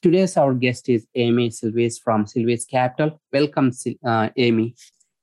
Today's 0.00 0.36
our 0.36 0.54
guest 0.54 0.88
is 0.88 1.08
Amy 1.16 1.50
Sylvis 1.50 2.00
from 2.00 2.24
Sylvis 2.24 2.70
Capital. 2.70 3.20
Welcome, 3.32 3.72
uh, 4.06 4.28
Amy. 4.36 4.76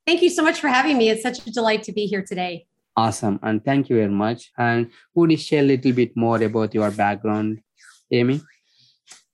Thank 0.06 0.22
you 0.22 0.30
so 0.30 0.44
much 0.44 0.60
for 0.60 0.68
having 0.68 0.98
me. 0.98 1.10
It's 1.10 1.24
such 1.24 1.48
a 1.48 1.52
delight 1.52 1.82
to 1.84 1.94
be 1.94 2.06
here 2.08 2.22
today. 2.22 2.68
Awesome, 2.98 3.40
and 3.42 3.64
thank 3.64 3.90
you 3.90 3.96
very 3.96 4.12
much. 4.12 4.52
And 4.58 4.92
would 5.14 5.32
you 5.32 5.38
share 5.38 5.64
a 5.64 5.66
little 5.66 5.94
bit 5.94 6.18
more 6.18 6.44
about 6.44 6.74
your 6.74 6.92
background, 6.92 7.62
Amy? 8.12 8.42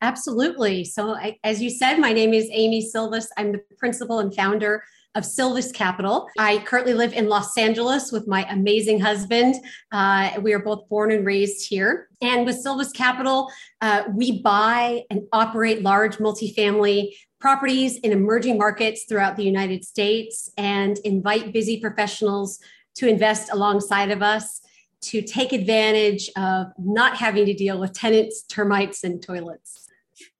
Absolutely. 0.04 0.84
So, 0.86 1.16
I, 1.16 1.40
as 1.44 1.60
you 1.60 1.72
said, 1.72 1.98
my 1.98 2.14
name 2.14 2.36
is 2.36 2.48
Amy 2.52 2.88
Sylvis. 2.88 3.26
I'm 3.36 3.52
the 3.54 3.62
principal 3.80 4.20
and 4.20 4.34
founder 4.36 4.84
of 5.16 5.24
Sylvis 5.24 5.74
Capital. 5.74 6.28
I 6.38 6.60
currently 6.60 6.94
live 6.94 7.14
in 7.14 7.28
Los 7.28 7.58
Angeles 7.58 8.12
with 8.12 8.28
my 8.28 8.50
amazing 8.50 9.00
husband. 9.00 9.56
Uh, 9.92 10.32
we 10.42 10.54
are 10.54 10.60
both 10.60 10.88
born 10.90 11.12
and 11.12 11.26
raised 11.26 11.68
here. 11.68 12.08
And 12.22 12.46
with 12.46 12.64
Sylvis 12.64 12.94
Capital, 12.94 13.52
uh, 13.82 14.04
we 14.14 14.42
buy 14.42 15.04
and 15.10 15.24
operate 15.34 15.82
large 15.82 16.18
multifamily 16.18 17.14
properties 17.40 17.98
in 17.98 18.12
emerging 18.12 18.58
markets 18.58 19.06
throughout 19.10 19.36
the 19.36 19.44
United 19.44 19.84
States 19.84 20.50
and 20.58 20.98
invite 21.00 21.52
busy 21.52 21.80
professionals 21.80 22.60
to 22.96 23.08
invest 23.08 23.52
alongside 23.52 24.12
of 24.12 24.22
us 24.22 24.62
to 25.02 25.22
take 25.22 25.52
advantage 25.52 26.30
of 26.38 26.68
not 26.78 27.18
having 27.18 27.46
to 27.48 27.54
deal 27.54 27.80
with 27.80 27.94
tenants, 27.94 28.44
termites, 28.44 29.04
and 29.04 29.22
toilets. 29.22 29.81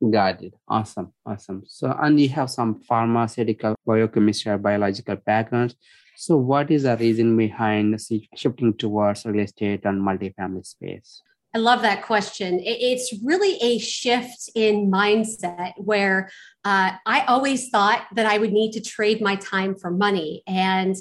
Got 0.10 0.44
it. 0.44 0.54
Awesome. 0.68 1.14
Awesome. 1.26 1.64
So, 1.68 1.96
and 2.00 2.20
you 2.20 2.30
have 2.30 2.50
some 2.50 2.82
pharmaceutical, 2.82 3.76
biochemistry, 3.86 4.58
biological 4.58 5.16
backgrounds. 5.18 5.76
So, 6.18 6.38
what 6.38 6.70
is 6.72 6.84
the 6.84 6.98
reason 6.98 7.36
behind 7.38 8.00
shifting 8.36 8.74
towards 8.74 9.26
real 9.26 9.44
estate 9.44 9.86
and 9.86 10.02
multifamily 10.02 10.66
space? 10.66 11.22
I 11.54 11.58
love 11.58 11.82
that 11.82 12.04
question. 12.04 12.62
It's 12.64 13.14
really 13.24 13.58
a 13.62 13.78
shift 13.78 14.50
in 14.56 14.90
mindset 14.90 15.74
where 15.78 16.30
uh, 16.64 16.92
I 17.06 17.26
always 17.26 17.70
thought 17.70 18.06
that 18.16 18.26
I 18.26 18.38
would 18.38 18.54
need 18.54 18.72
to 18.74 18.82
trade 18.82 19.22
my 19.22 19.36
time 19.36 19.76
for 19.76 19.92
money. 19.92 20.44
And 20.48 20.96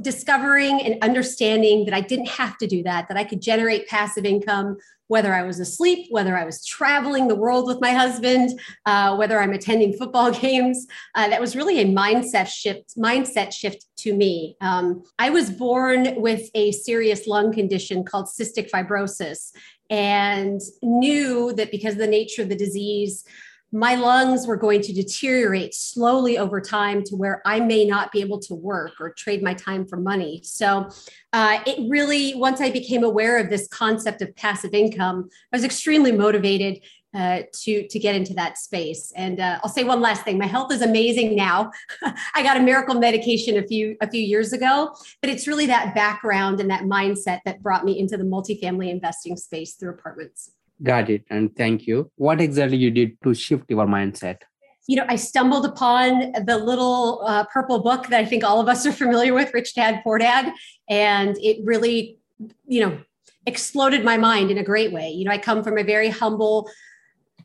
discovering 0.00 0.80
and 0.80 1.02
understanding 1.02 1.84
that 1.84 1.94
I 1.94 2.00
didn't 2.00 2.28
have 2.28 2.56
to 2.58 2.66
do 2.66 2.82
that, 2.84 3.08
that 3.08 3.16
I 3.16 3.24
could 3.24 3.42
generate 3.42 3.88
passive 3.88 4.24
income, 4.24 4.78
whether 5.08 5.34
I 5.34 5.42
was 5.42 5.58
asleep, 5.58 6.06
whether 6.10 6.36
I 6.36 6.44
was 6.44 6.64
traveling 6.64 7.28
the 7.28 7.34
world 7.34 7.66
with 7.66 7.80
my 7.80 7.92
husband, 7.92 8.58
uh, 8.86 9.16
whether 9.16 9.40
I'm 9.40 9.52
attending 9.52 9.92
football 9.94 10.30
games. 10.40 10.86
Uh, 11.14 11.28
that 11.28 11.40
was 11.40 11.56
really 11.56 11.80
a 11.80 11.86
mindset 11.86 12.46
shift. 12.46 12.96
Mindset 12.96 13.52
shift 13.52 13.86
to 13.98 14.14
me. 14.14 14.56
Um, 14.60 15.02
I 15.18 15.30
was 15.30 15.50
born 15.50 16.20
with 16.20 16.48
a 16.54 16.72
serious 16.72 17.26
lung 17.26 17.52
condition 17.52 18.04
called 18.04 18.26
cystic 18.26 18.70
fibrosis, 18.70 19.52
and 19.90 20.60
knew 20.82 21.52
that 21.54 21.70
because 21.70 21.94
of 21.94 21.98
the 21.98 22.06
nature 22.06 22.42
of 22.42 22.48
the 22.48 22.56
disease 22.56 23.24
my 23.72 23.94
lungs 23.94 24.46
were 24.46 24.56
going 24.56 24.80
to 24.82 24.92
deteriorate 24.92 25.74
slowly 25.74 26.38
over 26.38 26.60
time 26.60 27.02
to 27.04 27.16
where 27.16 27.42
I 27.44 27.60
may 27.60 27.84
not 27.84 28.12
be 28.12 28.20
able 28.20 28.38
to 28.40 28.54
work 28.54 28.92
or 28.98 29.12
trade 29.12 29.42
my 29.42 29.54
time 29.54 29.86
for 29.86 29.96
money. 29.96 30.40
So 30.42 30.88
uh, 31.32 31.60
it 31.66 31.88
really, 31.90 32.34
once 32.34 32.60
I 32.60 32.70
became 32.70 33.04
aware 33.04 33.38
of 33.38 33.50
this 33.50 33.68
concept 33.68 34.22
of 34.22 34.34
passive 34.36 34.72
income, 34.72 35.28
I 35.52 35.56
was 35.56 35.64
extremely 35.64 36.12
motivated 36.12 36.80
uh, 37.14 37.40
to 37.52 37.88
to 37.88 37.98
get 37.98 38.14
into 38.14 38.34
that 38.34 38.58
space. 38.58 39.12
And 39.16 39.40
uh, 39.40 39.58
I'll 39.62 39.70
say 39.70 39.82
one 39.82 40.00
last 40.00 40.24
thing: 40.24 40.38
my 40.38 40.46
health 40.46 40.70
is 40.72 40.82
amazing 40.82 41.34
now. 41.34 41.70
I 42.34 42.42
got 42.42 42.58
a 42.58 42.60
miracle 42.60 42.94
medication 42.96 43.56
a 43.56 43.66
few 43.66 43.96
a 44.02 44.10
few 44.10 44.20
years 44.20 44.52
ago, 44.52 44.94
but 45.22 45.30
it's 45.30 45.46
really 45.46 45.66
that 45.66 45.94
background 45.94 46.60
and 46.60 46.70
that 46.70 46.82
mindset 46.82 47.40
that 47.46 47.62
brought 47.62 47.84
me 47.84 47.98
into 47.98 48.18
the 48.18 48.24
multifamily 48.24 48.90
investing 48.90 49.36
space 49.36 49.74
through 49.74 49.90
apartments. 49.90 50.52
Got 50.82 51.10
it. 51.10 51.24
And 51.30 51.54
thank 51.56 51.86
you. 51.86 52.10
What 52.16 52.40
exactly 52.40 52.76
you 52.76 52.90
did 52.90 53.20
to 53.22 53.34
shift 53.34 53.64
your 53.68 53.86
mindset? 53.86 54.38
You 54.86 54.96
know, 54.96 55.04
I 55.08 55.16
stumbled 55.16 55.66
upon 55.66 56.32
the 56.44 56.56
little 56.56 57.22
uh, 57.26 57.44
purple 57.44 57.80
book 57.80 58.06
that 58.08 58.20
I 58.20 58.24
think 58.24 58.42
all 58.44 58.60
of 58.60 58.68
us 58.68 58.86
are 58.86 58.92
familiar 58.92 59.34
with, 59.34 59.52
Rich 59.52 59.74
Dad 59.74 60.00
Poor 60.02 60.18
Dad, 60.18 60.52
and 60.88 61.36
it 61.38 61.58
really, 61.64 62.18
you 62.66 62.80
know, 62.80 62.98
exploded 63.44 64.04
my 64.04 64.16
mind 64.16 64.50
in 64.50 64.58
a 64.58 64.64
great 64.64 64.92
way. 64.92 65.10
You 65.10 65.24
know, 65.24 65.32
I 65.32 65.38
come 65.38 65.62
from 65.62 65.76
a 65.76 65.84
very 65.84 66.08
humble 66.08 66.70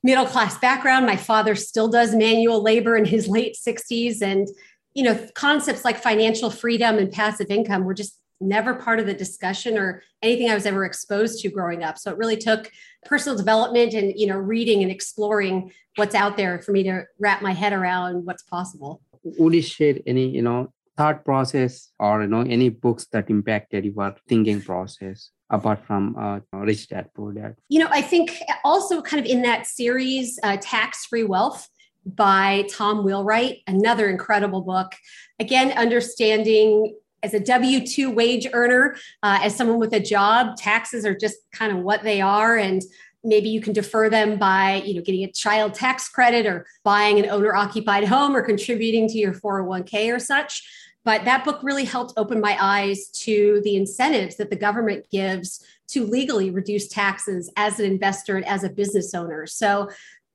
middle 0.04 0.26
class 0.26 0.58
background. 0.58 1.06
My 1.06 1.18
father 1.18 1.56
still 1.56 1.88
does 1.88 2.16
manual 2.16 2.62
labor 2.62 2.96
in 2.96 3.06
his 3.06 3.28
late 3.28 3.58
60s 3.62 4.22
and 4.22 4.48
you 4.94 5.04
know, 5.04 5.28
concepts 5.34 5.84
like 5.84 5.98
financial 5.98 6.50
freedom 6.50 6.98
and 6.98 7.12
passive 7.12 7.48
income 7.50 7.84
were 7.84 7.94
just 7.94 8.18
never 8.44 8.74
part 8.74 9.00
of 9.00 9.06
the 9.06 9.14
discussion 9.14 9.78
or 9.78 10.04
anything 10.22 10.50
I 10.50 10.56
was 10.56 10.66
ever 10.66 10.86
exposed 10.86 11.42
to 11.42 11.50
growing 11.50 11.84
up. 11.84 11.98
So 11.98 12.12
it 12.12 12.18
really 12.18 12.38
took 12.38 12.72
personal 13.06 13.38
development 13.38 13.94
and 13.94 14.14
you 14.16 14.28
know 14.28 14.38
reading 14.38 14.82
and 14.84 14.92
exploring 14.92 15.72
what's 15.96 16.16
out 16.16 16.38
there 16.38 16.62
for 16.62 16.72
me 16.72 16.84
to 16.84 17.04
wrap 17.20 17.42
my 17.42 17.54
head 17.54 17.74
around 17.74 18.26
what's 18.26 18.44
possible. 18.44 19.02
Would 19.24 19.54
you 19.54 19.62
share 19.62 19.96
any 20.06 20.28
you 20.30 20.42
know 20.42 20.74
thought 20.98 21.26
process 21.26 21.90
or 22.00 22.22
you 22.22 22.28
know 22.28 22.42
any 22.42 22.70
books 22.70 23.06
that 23.12 23.30
impacted 23.30 23.86
your 23.86 24.16
thinking 24.28 24.62
process? 24.62 25.32
apart 25.50 25.86
from 25.86 26.16
uh, 26.18 26.40
Rich 26.52 26.90
Dad 26.90 27.10
Poor 27.14 27.32
Dad? 27.32 27.56
You 27.70 27.80
know, 27.80 27.90
I 27.92 28.02
think 28.02 28.40
also 28.64 29.04
kind 29.04 29.24
of 29.24 29.30
in 29.30 29.44
that 29.44 29.68
series, 29.68 30.40
uh, 30.42 30.58
Tax 30.60 31.06
Free 31.06 31.24
Wealth 31.24 31.70
by 32.06 32.68
Tom 32.70 33.06
Wheelwright, 33.06 33.60
another 33.68 34.10
incredible 34.10 34.62
book. 34.62 34.94
Again, 35.40 35.72
understanding 35.78 36.96
as 37.24 37.34
a 37.34 37.40
W 37.40 37.86
2 37.86 38.12
wage 38.12 38.48
earner, 38.54 38.96
uh, 39.24 39.40
as 39.42 39.56
someone 39.56 39.80
with 39.80 39.94
a 39.94 40.00
job, 40.00 40.58
taxes 40.58 41.06
are 41.06 41.16
just 41.16 41.38
kind 41.52 41.76
of 41.76 41.84
what 41.84 42.04
they 42.04 42.22
are. 42.22 42.58
And 42.58 42.84
maybe 43.24 43.50
you 43.50 43.62
can 43.62 43.74
defer 43.74 44.10
them 44.10 44.38
by 44.38 44.82
you 44.86 44.96
know 44.96 45.02
getting 45.02 45.24
a 45.24 45.32
child 45.32 45.74
tax 45.74 46.10
credit 46.10 46.46
or 46.46 46.66
buying 46.84 47.20
an 47.20 47.30
owner 47.30 47.56
occupied 47.56 48.04
home 48.04 48.36
or 48.36 48.42
contributing 48.42 49.08
to 49.08 49.18
your 49.18 49.34
401k 49.34 50.14
or 50.14 50.20
such 50.20 50.64
but 51.06 51.26
that 51.26 51.44
book 51.44 51.62
really 51.64 51.86
helped 51.86 52.14
open 52.16 52.40
my 52.40 52.58
eyes 52.62 53.10
to 53.10 53.62
the 53.66 53.76
incentives 53.76 54.38
that 54.38 54.50
the 54.50 54.56
government 54.56 55.06
gives 55.12 55.66
to 55.88 56.06
legally 56.06 56.50
reduce 56.50 56.88
taxes 56.88 57.52
as 57.58 57.80
an 57.80 57.86
investor 57.86 58.38
and 58.38 58.46
as 58.46 58.64
a 58.64 58.70
business 58.70 59.14
owner 59.14 59.46
so 59.46 59.90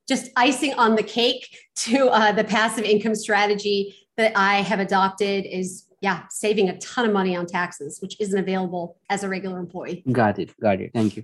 just 0.07 0.31
icing 0.35 0.73
on 0.73 0.95
the 0.95 1.03
cake 1.03 1.55
to 1.75 2.07
uh, 2.07 2.31
the 2.31 2.43
passive 2.43 2.83
income 2.83 3.15
strategy 3.15 3.95
that 4.17 4.31
i 4.35 4.61
have 4.61 4.79
adopted 4.79 5.45
is 5.45 5.85
yeah, 6.01 6.23
saving 6.29 6.69
a 6.69 6.77
ton 6.79 7.05
of 7.05 7.13
money 7.13 7.35
on 7.35 7.45
taxes, 7.45 7.99
which 8.01 8.15
isn't 8.19 8.39
available 8.39 8.97
as 9.09 9.23
a 9.23 9.29
regular 9.29 9.59
employee. 9.59 10.03
Got 10.11 10.39
it. 10.39 10.57
Got 10.59 10.81
it. 10.81 10.91
Thank 10.93 11.17
you. 11.17 11.23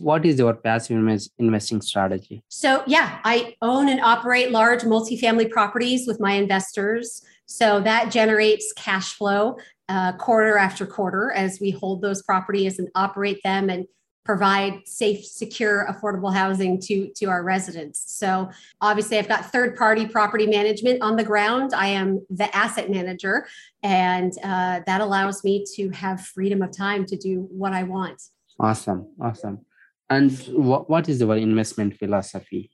What 0.00 0.24
is 0.24 0.38
your 0.38 0.54
passive 0.54 0.96
investing 1.38 1.82
strategy? 1.82 2.42
So, 2.48 2.82
yeah, 2.86 3.18
I 3.24 3.54
own 3.60 3.88
and 3.88 4.00
operate 4.00 4.50
large 4.50 4.82
multifamily 4.82 5.50
properties 5.50 6.06
with 6.06 6.20
my 6.20 6.32
investors. 6.32 7.22
So 7.44 7.80
that 7.80 8.10
generates 8.10 8.72
cash 8.76 9.12
flow 9.12 9.58
uh, 9.88 10.12
quarter 10.12 10.56
after 10.56 10.86
quarter 10.86 11.32
as 11.32 11.58
we 11.60 11.70
hold 11.70 12.02
those 12.02 12.22
properties 12.22 12.78
and 12.78 12.88
operate 12.94 13.40
them 13.42 13.68
and 13.70 13.86
provide 14.28 14.86
safe, 14.86 15.24
secure, 15.24 15.86
affordable 15.88 16.30
housing 16.30 16.78
to, 16.78 17.10
to 17.16 17.24
our 17.30 17.42
residents. 17.42 18.04
So 18.14 18.50
obviously 18.82 19.16
I've 19.16 19.26
got 19.26 19.50
third 19.50 19.74
party 19.74 20.06
property 20.06 20.46
management 20.46 21.00
on 21.00 21.16
the 21.16 21.24
ground. 21.24 21.72
I 21.72 21.86
am 21.86 22.26
the 22.28 22.54
asset 22.54 22.90
manager 22.90 23.46
and 23.82 24.34
uh, 24.44 24.80
that 24.84 25.00
allows 25.00 25.44
me 25.44 25.64
to 25.76 25.88
have 25.92 26.20
freedom 26.20 26.60
of 26.60 26.76
time 26.76 27.06
to 27.06 27.16
do 27.16 27.48
what 27.50 27.72
I 27.72 27.84
want. 27.84 28.20
Awesome. 28.60 29.10
Awesome. 29.18 29.64
And 30.10 30.30
what, 30.52 30.90
what 30.90 31.08
is 31.08 31.22
our 31.22 31.38
investment 31.38 31.96
philosophy? 31.96 32.70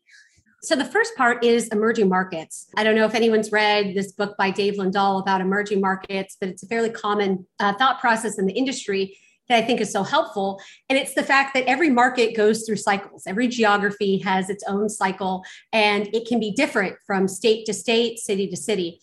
So 0.63 0.75
the 0.75 0.85
first 0.85 1.15
part 1.15 1.45
is 1.45 1.69
emerging 1.69 2.09
markets. 2.09 2.67
I 2.77 2.83
don't 2.83 2.97
know 2.97 3.05
if 3.05 3.15
anyone's 3.15 3.53
read 3.53 3.95
this 3.95 4.11
book 4.11 4.35
by 4.37 4.51
Dave 4.51 4.75
Lindahl 4.75 5.21
about 5.21 5.41
emerging 5.41 5.81
markets, 5.81 6.37
but 6.41 6.49
it's 6.49 6.65
a 6.65 6.67
fairly 6.67 6.91
common 6.91 7.47
uh, 7.61 7.75
thought 7.75 8.01
process 8.01 8.41
in 8.41 8.47
the 8.47 8.55
industry 8.55 9.17
that 9.49 9.63
I 9.63 9.67
think 9.67 9.81
is 9.81 9.93
so 9.93 10.03
helpful. 10.03 10.61
And 10.89 10.99
it's 10.99 11.15
the 11.15 11.23
fact 11.23 11.55
that 11.55 11.65
every 11.65 11.91
market 11.91 12.35
goes 12.35 12.65
through 12.65 12.77
cycles. 12.77 13.25
Every 13.27 13.49
geography 13.49 14.19
has 14.19 14.49
its 14.49 14.65
own 14.67 14.89
cycle, 14.89 15.45
and 15.73 16.09
it 16.15 16.27
can 16.27 16.41
be 16.41 16.51
different 16.53 16.97
from 17.07 17.29
state 17.29 17.67
to 17.67 17.75
state, 17.75 18.19
city 18.19 18.49
to 18.49 18.57
city. 18.57 19.01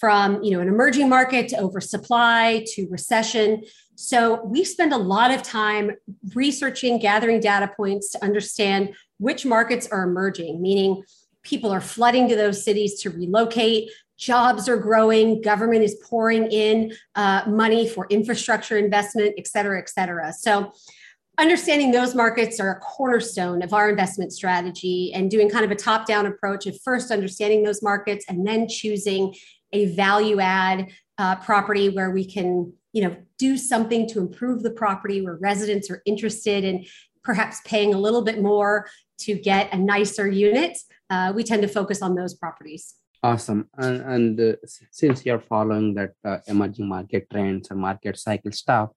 from 0.00 0.42
you 0.42 0.50
know 0.50 0.60
an 0.60 0.68
emerging 0.68 1.08
market 1.08 1.48
to 1.48 1.58
oversupply 1.58 2.64
to 2.66 2.86
recession. 2.90 3.62
So 3.94 4.44
we 4.44 4.64
spend 4.64 4.92
a 4.92 4.98
lot 4.98 5.30
of 5.30 5.42
time 5.42 5.92
researching, 6.34 6.98
gathering 6.98 7.40
data 7.40 7.70
points 7.76 8.10
to 8.10 8.22
understand 8.24 8.94
which 9.18 9.46
markets 9.46 9.86
are 9.86 10.02
emerging, 10.02 10.60
meaning 10.60 11.04
people 11.42 11.70
are 11.70 11.80
flooding 11.80 12.28
to 12.28 12.36
those 12.36 12.64
cities 12.64 13.00
to 13.02 13.10
relocate 13.10 13.90
jobs 14.16 14.68
are 14.68 14.76
growing 14.76 15.40
government 15.42 15.82
is 15.82 15.96
pouring 16.08 16.50
in 16.50 16.92
uh, 17.14 17.42
money 17.46 17.88
for 17.88 18.06
infrastructure 18.10 18.76
investment 18.76 19.34
et 19.38 19.46
cetera 19.46 19.78
et 19.78 19.88
cetera. 19.88 20.32
So 20.32 20.72
understanding 21.38 21.90
those 21.90 22.14
markets 22.14 22.60
are 22.60 22.70
a 22.70 22.80
cornerstone 22.80 23.62
of 23.62 23.72
our 23.72 23.90
investment 23.90 24.32
strategy 24.32 25.12
and 25.12 25.30
doing 25.30 25.50
kind 25.50 25.64
of 25.64 25.70
a 25.70 25.74
top 25.74 26.06
down 26.06 26.26
approach 26.26 26.66
of 26.66 26.80
first 26.82 27.10
understanding 27.10 27.64
those 27.64 27.82
markets 27.82 28.24
and 28.28 28.46
then 28.46 28.68
choosing 28.68 29.34
a 29.72 29.86
value 29.86 30.38
add 30.38 30.92
uh, 31.18 31.34
property 31.36 31.88
where 31.88 32.10
we 32.10 32.24
can 32.24 32.72
you 32.92 33.02
know 33.02 33.16
do 33.38 33.56
something 33.56 34.08
to 34.08 34.20
improve 34.20 34.62
the 34.62 34.70
property 34.70 35.20
where 35.20 35.34
residents 35.40 35.90
are 35.90 36.02
interested 36.06 36.62
in 36.62 36.84
perhaps 37.24 37.60
paying 37.64 37.94
a 37.94 37.98
little 37.98 38.22
bit 38.22 38.40
more 38.40 38.86
to 39.18 39.34
get 39.34 39.72
a 39.72 39.76
nicer 39.76 40.28
unit. 40.28 40.76
Uh, 41.10 41.32
we 41.34 41.42
tend 41.42 41.62
to 41.62 41.68
focus 41.68 42.02
on 42.02 42.14
those 42.14 42.34
properties 42.34 42.94
Awesome. 43.24 43.70
And, 43.78 44.02
and 44.02 44.40
uh, 44.40 44.56
since 44.90 45.24
you're 45.24 45.40
following 45.40 45.94
that 45.94 46.12
uh, 46.22 46.38
emerging 46.46 46.86
market 46.86 47.26
trends 47.30 47.70
and 47.70 47.80
market 47.80 48.18
cycle 48.18 48.52
stuff, 48.52 48.90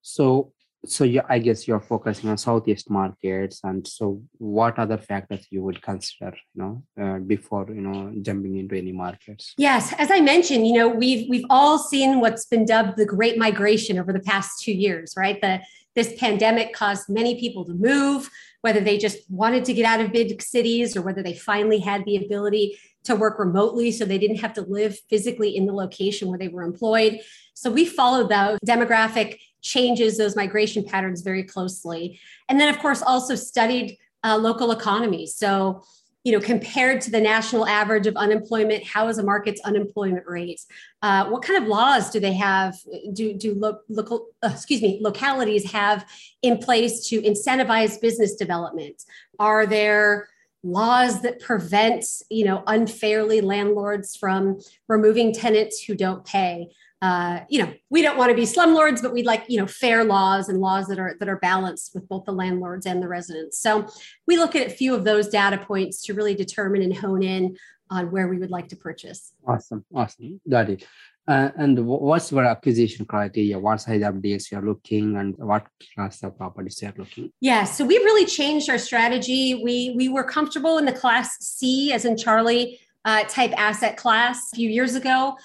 so 0.00 0.52
so 0.86 1.02
yeah, 1.02 1.22
I 1.28 1.38
guess 1.38 1.66
you're 1.66 1.80
focusing 1.80 2.30
on 2.30 2.36
Southeast 2.36 2.88
markets. 2.90 3.60
And 3.64 3.84
so, 3.86 4.22
what 4.38 4.78
other 4.78 4.98
factors 4.98 5.46
you 5.50 5.62
would 5.62 5.82
consider, 5.82 6.36
you 6.54 6.62
know, 6.62 6.82
uh, 7.00 7.18
before 7.18 7.66
you 7.68 7.80
know 7.80 8.12
jumping 8.22 8.58
into 8.58 8.76
any 8.76 8.92
markets? 8.92 9.54
Yes, 9.56 9.92
as 9.98 10.10
I 10.10 10.20
mentioned, 10.20 10.68
you 10.68 10.74
know, 10.74 10.88
we've 10.88 11.28
we've 11.28 11.46
all 11.50 11.78
seen 11.78 12.20
what's 12.20 12.46
been 12.46 12.66
dubbed 12.66 12.96
the 12.96 13.06
Great 13.06 13.38
Migration 13.38 13.98
over 13.98 14.12
the 14.12 14.20
past 14.20 14.62
two 14.62 14.72
years, 14.72 15.14
right? 15.16 15.40
The 15.40 15.62
this 15.96 16.14
pandemic 16.18 16.74
caused 16.74 17.08
many 17.08 17.40
people 17.40 17.64
to 17.64 17.72
move, 17.72 18.30
whether 18.60 18.80
they 18.80 18.98
just 18.98 19.18
wanted 19.30 19.64
to 19.64 19.74
get 19.74 19.84
out 19.84 20.00
of 20.00 20.12
big 20.12 20.40
cities 20.42 20.96
or 20.96 21.02
whether 21.02 21.22
they 21.22 21.34
finally 21.34 21.78
had 21.78 22.04
the 22.04 22.16
ability 22.16 22.76
to 23.04 23.14
work 23.14 23.38
remotely 23.38 23.90
so 23.90 24.04
they 24.04 24.18
didn't 24.18 24.38
have 24.38 24.54
to 24.54 24.62
live 24.62 24.98
physically 25.08 25.56
in 25.56 25.66
the 25.66 25.72
location 25.72 26.28
where 26.28 26.38
they 26.38 26.48
were 26.48 26.62
employed. 26.62 27.20
So 27.54 27.70
we 27.70 27.84
followed 27.84 28.28
those 28.28 28.58
demographic 28.66 29.38
changes, 29.62 30.18
those 30.18 30.36
migration 30.36 30.84
patterns 30.84 31.22
very 31.22 31.44
closely. 31.44 32.18
And 32.48 32.60
then, 32.60 32.68
of 32.68 32.78
course, 32.78 33.02
also 33.02 33.34
studied 33.34 33.98
uh, 34.22 34.36
local 34.36 34.72
economies. 34.72 35.36
So 35.36 35.82
you 36.24 36.32
know, 36.32 36.40
compared 36.40 37.02
to 37.02 37.10
the 37.10 37.20
national 37.20 37.66
average 37.66 38.06
of 38.06 38.16
unemployment, 38.16 38.82
how 38.82 39.08
is 39.08 39.18
a 39.18 39.22
market's 39.22 39.60
unemployment 39.60 40.26
rate? 40.26 40.62
Uh, 41.02 41.26
what 41.28 41.42
kind 41.42 41.62
of 41.62 41.68
laws 41.68 42.10
do 42.10 42.18
they 42.18 42.32
have? 42.32 42.74
Do 43.12 43.34
do 43.34 43.54
lo- 43.54 43.80
local, 43.90 44.28
uh, 44.42 44.50
excuse 44.54 44.80
me, 44.80 45.00
localities 45.02 45.70
have 45.70 46.06
in 46.40 46.56
place 46.56 47.06
to 47.08 47.20
incentivize 47.20 48.00
business 48.00 48.36
development? 48.36 49.02
Are 49.38 49.66
there 49.66 50.28
laws 50.64 51.22
that 51.22 51.40
prevent, 51.40 52.04
you 52.30 52.44
know, 52.44 52.64
unfairly 52.66 53.40
landlords 53.40 54.16
from 54.16 54.58
removing 54.88 55.32
tenants 55.32 55.84
who 55.84 55.94
don't 55.94 56.24
pay? 56.24 56.68
uh, 57.04 57.40
you 57.50 57.58
know, 57.58 57.70
we 57.90 58.00
don't 58.00 58.16
want 58.16 58.30
to 58.30 58.34
be 58.34 58.44
slumlords, 58.44 59.02
but 59.02 59.12
we'd 59.12 59.26
like, 59.26 59.44
you 59.46 59.58
know, 59.58 59.66
fair 59.66 60.04
laws 60.04 60.48
and 60.48 60.58
laws 60.58 60.86
that 60.86 60.98
are 60.98 61.14
that 61.20 61.28
are 61.28 61.36
balanced 61.36 61.94
with 61.94 62.08
both 62.08 62.24
the 62.24 62.32
landlords 62.32 62.86
and 62.86 63.02
the 63.02 63.08
residents. 63.08 63.58
So 63.58 63.86
we 64.26 64.38
look 64.38 64.56
at 64.56 64.66
a 64.66 64.70
few 64.70 64.94
of 64.94 65.04
those 65.04 65.28
data 65.28 65.58
points 65.58 66.00
to 66.06 66.14
really 66.14 66.34
determine 66.34 66.80
and 66.80 66.96
hone 66.96 67.22
in 67.22 67.58
on 67.90 68.10
where 68.10 68.28
we 68.28 68.38
would 68.38 68.50
like 68.50 68.68
to 68.68 68.76
purchase. 68.76 69.34
Awesome, 69.46 69.84
awesome, 69.94 70.40
got 70.48 70.70
it. 70.70 70.86
Uh, 71.26 71.50
and 71.56 71.86
what's 71.86 72.30
your 72.30 72.44
acquisition 72.44 73.06
criteria? 73.06 73.58
What 73.58 73.80
size 73.80 74.02
of 74.02 74.20
deals 74.20 74.50
you're 74.52 74.60
looking, 74.60 75.16
and 75.16 75.34
what 75.38 75.66
class 75.94 76.22
of 76.22 76.36
properties 76.36 76.82
you're 76.82 76.92
looking? 76.98 77.32
Yeah, 77.40 77.64
so 77.64 77.84
we've 77.84 78.04
really 78.04 78.26
changed 78.26 78.68
our 78.68 78.76
strategy. 78.76 79.54
We 79.54 79.94
we 79.96 80.10
were 80.10 80.24
comfortable 80.24 80.76
in 80.76 80.84
the 80.84 80.92
Class 80.92 81.38
C, 81.40 81.92
as 81.92 82.04
in 82.04 82.18
Charlie, 82.18 82.78
uh, 83.06 83.24
type 83.24 83.52
asset 83.56 83.96
class 83.96 84.50
a 84.52 84.56
few 84.56 84.68
years 84.68 84.94
ago. 84.96 85.36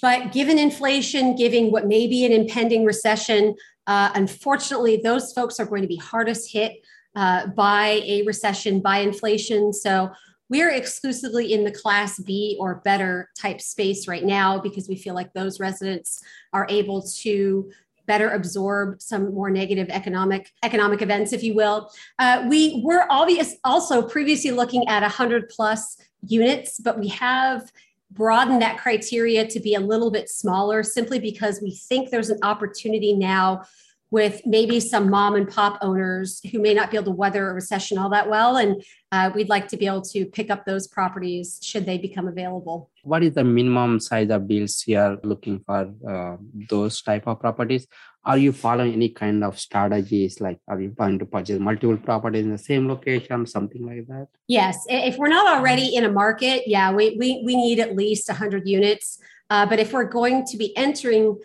But 0.00 0.32
given 0.32 0.58
inflation, 0.58 1.36
given 1.36 1.72
what 1.72 1.86
may 1.86 2.06
be 2.06 2.24
an 2.24 2.32
impending 2.32 2.86
recession, 2.86 3.54
uh, 3.86 4.10
unfortunately, 4.14 4.96
those 4.96 5.32
folks 5.32 5.58
are 5.60 5.66
going 5.66 5.82
to 5.82 5.88
be 5.88 5.96
hardest 5.96 6.52
hit 6.52 6.72
uh, 7.16 7.48
by 7.48 8.00
a 8.04 8.22
recession, 8.22 8.80
by 8.80 8.98
inflation. 8.98 9.72
So 9.72 10.10
we're 10.48 10.70
exclusively 10.70 11.52
in 11.52 11.64
the 11.64 11.70
class 11.70 12.18
B 12.18 12.56
or 12.58 12.76
better 12.84 13.30
type 13.36 13.60
space 13.60 14.08
right 14.08 14.24
now 14.24 14.58
because 14.58 14.88
we 14.88 14.96
feel 14.96 15.14
like 15.14 15.32
those 15.32 15.60
residents 15.60 16.22
are 16.52 16.66
able 16.70 17.02
to 17.20 17.70
better 18.06 18.30
absorb 18.30 19.00
some 19.02 19.34
more 19.34 19.50
negative 19.50 19.88
economic 19.90 20.50
economic 20.64 21.02
events, 21.02 21.32
if 21.32 21.42
you 21.42 21.54
will. 21.54 21.92
Uh, 22.18 22.44
we 22.48 22.82
were 22.82 23.06
obvious 23.10 23.56
also 23.64 24.02
previously 24.02 24.50
looking 24.50 24.88
at 24.88 25.02
100 25.02 25.48
plus 25.50 25.98
units, 26.26 26.80
but 26.80 26.98
we 26.98 27.08
have 27.08 27.70
broaden 28.10 28.58
that 28.58 28.78
criteria 28.78 29.46
to 29.46 29.60
be 29.60 29.74
a 29.74 29.80
little 29.80 30.10
bit 30.10 30.30
smaller 30.30 30.82
simply 30.82 31.20
because 31.20 31.60
we 31.62 31.70
think 31.70 32.08
there's 32.08 32.30
an 32.30 32.38
opportunity 32.42 33.12
now 33.12 33.62
with 34.10 34.40
maybe 34.46 34.80
some 34.80 35.10
mom 35.10 35.34
and 35.34 35.48
pop 35.48 35.78
owners 35.82 36.40
who 36.50 36.58
may 36.60 36.72
not 36.72 36.90
be 36.90 36.96
able 36.96 37.04
to 37.06 37.10
weather 37.10 37.50
a 37.50 37.54
recession 37.54 37.98
all 37.98 38.08
that 38.08 38.28
well. 38.28 38.56
And 38.56 38.82
uh, 39.12 39.30
we'd 39.34 39.48
like 39.48 39.68
to 39.68 39.76
be 39.76 39.86
able 39.86 40.02
to 40.02 40.24
pick 40.24 40.50
up 40.50 40.64
those 40.64 40.86
properties 40.86 41.58
should 41.62 41.84
they 41.84 41.98
become 41.98 42.26
available. 42.26 42.90
What 43.02 43.22
is 43.22 43.34
the 43.34 43.44
minimum 43.44 44.00
size 44.00 44.30
of 44.30 44.48
deals 44.48 44.84
you 44.86 44.98
are 44.98 45.18
looking 45.22 45.60
for 45.60 45.92
uh, 46.08 46.36
those 46.70 47.02
type 47.02 47.26
of 47.26 47.40
properties? 47.40 47.86
Are 48.24 48.36
you 48.36 48.52
following 48.52 48.92
any 48.92 49.10
kind 49.10 49.44
of 49.44 49.58
strategies? 49.58 50.40
Like, 50.40 50.58
are 50.68 50.80
you 50.80 50.90
planning 50.90 51.18
to 51.20 51.26
purchase 51.26 51.58
multiple 51.58 51.96
properties 51.96 52.44
in 52.44 52.50
the 52.50 52.58
same 52.58 52.88
location, 52.88 53.46
something 53.46 53.86
like 53.86 54.06
that? 54.08 54.28
Yes. 54.46 54.84
If 54.88 55.16
we're 55.16 55.28
not 55.28 55.58
already 55.58 55.94
in 55.94 56.04
a 56.04 56.12
market, 56.12 56.64
yeah, 56.66 56.92
we, 56.92 57.16
we, 57.18 57.42
we 57.44 57.56
need 57.56 57.78
at 57.78 57.96
least 57.96 58.28
100 58.28 58.66
units. 58.68 59.18
Uh, 59.50 59.64
but 59.64 59.78
if 59.78 59.92
we're 59.92 60.04
going 60.04 60.44
to 60.46 60.56
be 60.58 60.76
entering 60.76 61.38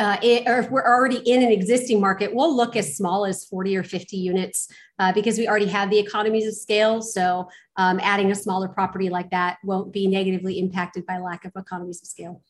uh, 0.00 0.16
it, 0.22 0.48
or 0.48 0.58
if 0.58 0.70
we're 0.70 0.86
already 0.86 1.18
in 1.30 1.42
an 1.42 1.52
existing 1.52 2.00
market, 2.00 2.34
we'll 2.34 2.56
look 2.56 2.74
as 2.74 2.96
small 2.96 3.26
as 3.26 3.44
40 3.44 3.76
or 3.76 3.84
50 3.84 4.16
units 4.16 4.68
uh, 4.98 5.12
because 5.12 5.36
we 5.36 5.46
already 5.46 5.66
have 5.66 5.90
the 5.90 5.98
economies 5.98 6.46
of 6.46 6.54
scale. 6.54 7.02
So 7.02 7.48
um, 7.76 8.00
adding 8.02 8.30
a 8.30 8.34
smaller 8.34 8.68
property 8.68 9.10
like 9.10 9.30
that 9.30 9.58
won't 9.62 9.92
be 9.92 10.06
negatively 10.06 10.58
impacted 10.58 11.04
by 11.04 11.18
lack 11.18 11.44
of 11.44 11.52
economies 11.54 12.00
of 12.00 12.08
scale. 12.08 12.42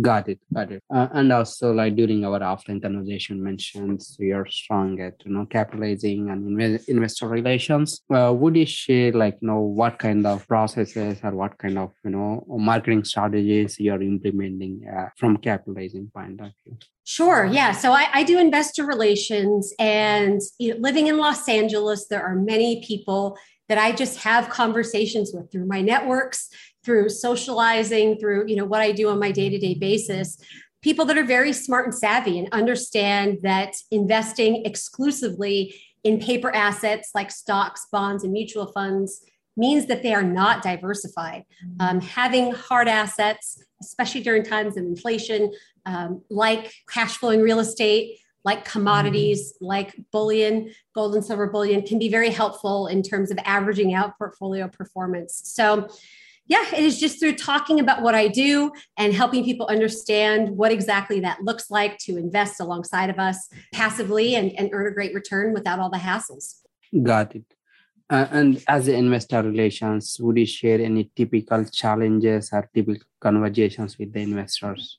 Got 0.00 0.28
it, 0.28 0.40
got 0.52 0.72
it. 0.72 0.82
Uh, 0.92 1.08
and 1.12 1.32
also, 1.32 1.72
like 1.72 1.96
during 1.96 2.24
our 2.24 2.40
offline 2.40 2.82
conversation, 2.82 3.42
mentions 3.42 4.16
are 4.20 4.46
strong 4.46 5.00
at 5.00 5.14
you 5.24 5.32
know 5.32 5.46
capitalizing 5.46 6.30
and 6.30 6.44
inv- 6.44 6.88
investor 6.88 7.28
relations. 7.28 8.02
Uh, 8.12 8.32
would 8.36 8.56
you 8.56 8.66
share 8.66 9.12
like 9.12 9.38
you 9.40 9.48
know 9.48 9.60
what 9.60 9.98
kind 9.98 10.26
of 10.26 10.46
processes 10.46 11.18
or 11.22 11.32
what 11.32 11.56
kind 11.58 11.78
of 11.78 11.92
you 12.04 12.10
know 12.10 12.44
marketing 12.48 13.04
strategies 13.04 13.78
you 13.78 13.92
are 13.92 14.02
implementing 14.02 14.86
uh, 14.88 15.08
from 15.16 15.36
capitalizing 15.36 16.10
point 16.14 16.40
of 16.40 16.52
view? 16.64 16.76
Sure. 17.04 17.44
Yeah. 17.44 17.72
So 17.72 17.92
I, 17.92 18.06
I 18.12 18.22
do 18.24 18.38
investor 18.38 18.84
relations, 18.84 19.72
and 19.78 20.40
you 20.58 20.74
know, 20.74 20.80
living 20.80 21.06
in 21.06 21.18
Los 21.18 21.48
Angeles, 21.48 22.08
there 22.08 22.22
are 22.22 22.34
many 22.34 22.82
people 22.84 23.38
that 23.68 23.78
I 23.78 23.92
just 23.92 24.18
have 24.18 24.48
conversations 24.48 25.32
with 25.34 25.50
through 25.50 25.66
my 25.66 25.80
networks 25.80 26.48
through 26.86 27.10
socializing, 27.10 28.16
through 28.18 28.46
you 28.46 28.56
know 28.56 28.64
what 28.64 28.80
I 28.80 28.92
do 28.92 29.10
on 29.10 29.18
my 29.18 29.30
day-to-day 29.30 29.74
basis, 29.74 30.38
people 30.80 31.04
that 31.06 31.18
are 31.18 31.24
very 31.24 31.52
smart 31.52 31.84
and 31.86 31.94
savvy 31.94 32.38
and 32.38 32.48
understand 32.52 33.38
that 33.42 33.74
investing 33.90 34.64
exclusively 34.64 35.74
in 36.04 36.20
paper 36.20 36.54
assets 36.54 37.10
like 37.14 37.32
stocks, 37.32 37.86
bonds, 37.90 38.22
and 38.22 38.32
mutual 38.32 38.70
funds 38.72 39.22
means 39.56 39.86
that 39.86 40.02
they 40.02 40.14
are 40.14 40.22
not 40.22 40.62
diversified. 40.62 41.42
Mm-hmm. 41.64 41.80
Um, 41.80 42.00
having 42.00 42.52
hard 42.52 42.88
assets, 42.88 43.60
especially 43.82 44.20
during 44.20 44.44
times 44.44 44.76
of 44.76 44.84
inflation, 44.84 45.52
um, 45.86 46.22
like 46.30 46.72
cash 46.88 47.16
flowing 47.16 47.40
real 47.40 47.58
estate, 47.58 48.18
like 48.44 48.64
commodities, 48.64 49.54
mm-hmm. 49.54 49.66
like 49.66 50.00
bullion, 50.12 50.72
gold 50.94 51.16
and 51.16 51.24
silver 51.24 51.48
bullion, 51.48 51.82
can 51.82 51.98
be 51.98 52.08
very 52.08 52.30
helpful 52.30 52.86
in 52.86 53.02
terms 53.02 53.32
of 53.32 53.38
averaging 53.44 53.92
out 53.92 54.16
portfolio 54.18 54.68
performance. 54.68 55.40
So, 55.44 55.88
yeah, 56.48 56.64
it 56.72 56.84
is 56.84 56.98
just 56.98 57.18
through 57.18 57.34
talking 57.34 57.80
about 57.80 58.02
what 58.02 58.14
I 58.14 58.28
do 58.28 58.70
and 58.96 59.12
helping 59.12 59.44
people 59.44 59.66
understand 59.66 60.50
what 60.50 60.70
exactly 60.70 61.20
that 61.20 61.42
looks 61.42 61.70
like 61.70 61.98
to 61.98 62.16
invest 62.16 62.60
alongside 62.60 63.10
of 63.10 63.18
us 63.18 63.48
passively 63.72 64.36
and, 64.36 64.52
and 64.52 64.70
earn 64.72 64.86
a 64.86 64.92
great 64.92 65.14
return 65.14 65.52
without 65.52 65.78
all 65.78 65.90
the 65.90 65.98
hassles. 65.98 66.62
Got 67.02 67.34
it. 67.34 67.44
Uh, 68.08 68.26
and 68.30 68.62
as 68.68 68.86
an 68.86 68.94
investor 68.94 69.42
relations, 69.42 70.18
would 70.20 70.38
you 70.38 70.46
share 70.46 70.80
any 70.80 71.10
typical 71.16 71.64
challenges 71.64 72.50
or 72.52 72.70
typical 72.72 73.02
conversations 73.20 73.98
with 73.98 74.12
the 74.12 74.20
investors? 74.20 74.98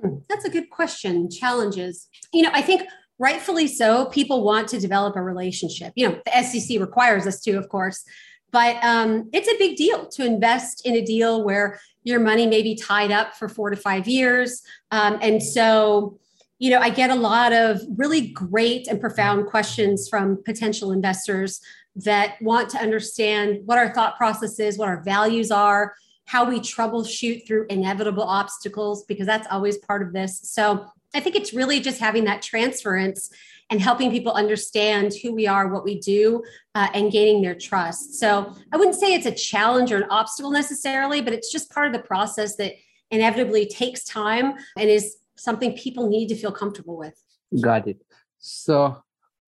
Hmm, 0.00 0.16
that's 0.28 0.44
a 0.44 0.50
good 0.50 0.68
question. 0.70 1.30
Challenges. 1.30 2.08
You 2.32 2.42
know, 2.42 2.50
I 2.52 2.62
think 2.62 2.82
rightfully 3.20 3.68
so, 3.68 4.06
people 4.06 4.42
want 4.42 4.66
to 4.68 4.80
develop 4.80 5.14
a 5.14 5.22
relationship. 5.22 5.92
You 5.94 6.08
know, 6.08 6.20
the 6.24 6.42
SEC 6.42 6.80
requires 6.80 7.26
us 7.26 7.40
to, 7.42 7.52
of 7.52 7.68
course, 7.68 8.02
but 8.50 8.82
um, 8.84 9.28
it's 9.32 9.48
a 9.48 9.58
big 9.58 9.76
deal 9.76 10.06
to 10.06 10.24
invest 10.24 10.86
in 10.86 10.94
a 10.94 11.02
deal 11.02 11.44
where 11.44 11.80
your 12.04 12.20
money 12.20 12.46
may 12.46 12.62
be 12.62 12.74
tied 12.74 13.10
up 13.10 13.34
for 13.34 13.48
four 13.48 13.70
to 13.70 13.76
five 13.76 14.08
years. 14.08 14.62
Um, 14.90 15.18
and 15.20 15.42
so, 15.42 16.18
you 16.58 16.70
know, 16.70 16.78
I 16.78 16.90
get 16.90 17.10
a 17.10 17.14
lot 17.14 17.52
of 17.52 17.80
really 17.96 18.28
great 18.28 18.86
and 18.86 19.00
profound 19.00 19.46
questions 19.46 20.08
from 20.08 20.42
potential 20.44 20.92
investors 20.92 21.60
that 21.96 22.40
want 22.40 22.70
to 22.70 22.78
understand 22.78 23.60
what 23.64 23.78
our 23.78 23.92
thought 23.92 24.16
process 24.16 24.58
is, 24.58 24.78
what 24.78 24.88
our 24.88 25.02
values 25.02 25.50
are, 25.50 25.94
how 26.26 26.48
we 26.48 26.60
troubleshoot 26.60 27.46
through 27.46 27.66
inevitable 27.68 28.22
obstacles, 28.22 29.04
because 29.04 29.26
that's 29.26 29.48
always 29.50 29.78
part 29.78 30.02
of 30.02 30.12
this. 30.12 30.40
So 30.44 30.86
I 31.12 31.20
think 31.20 31.34
it's 31.34 31.52
really 31.52 31.80
just 31.80 31.98
having 31.98 32.24
that 32.24 32.42
transference 32.42 33.30
and 33.70 33.80
helping 33.80 34.10
people 34.10 34.32
understand 34.32 35.14
who 35.22 35.32
we 35.32 35.46
are, 35.46 35.68
what 35.68 35.84
we 35.84 35.98
do, 36.00 36.42
uh, 36.74 36.88
and 36.92 37.12
gaining 37.12 37.40
their 37.40 37.54
trust. 37.54 38.18
So 38.18 38.52
I 38.72 38.76
wouldn't 38.76 38.96
say 38.96 39.14
it's 39.14 39.26
a 39.26 39.32
challenge 39.32 39.92
or 39.92 39.98
an 39.98 40.10
obstacle 40.10 40.50
necessarily, 40.50 41.20
but 41.20 41.32
it's 41.32 41.50
just 41.50 41.70
part 41.70 41.86
of 41.86 41.92
the 41.92 42.06
process 42.06 42.56
that 42.56 42.72
inevitably 43.10 43.66
takes 43.66 44.04
time 44.04 44.54
and 44.76 44.90
is 44.90 45.16
something 45.36 45.72
people 45.76 46.08
need 46.08 46.28
to 46.28 46.34
feel 46.34 46.52
comfortable 46.52 46.98
with. 46.98 47.14
Got 47.60 47.88
it. 47.88 48.04
So, 48.38 49.02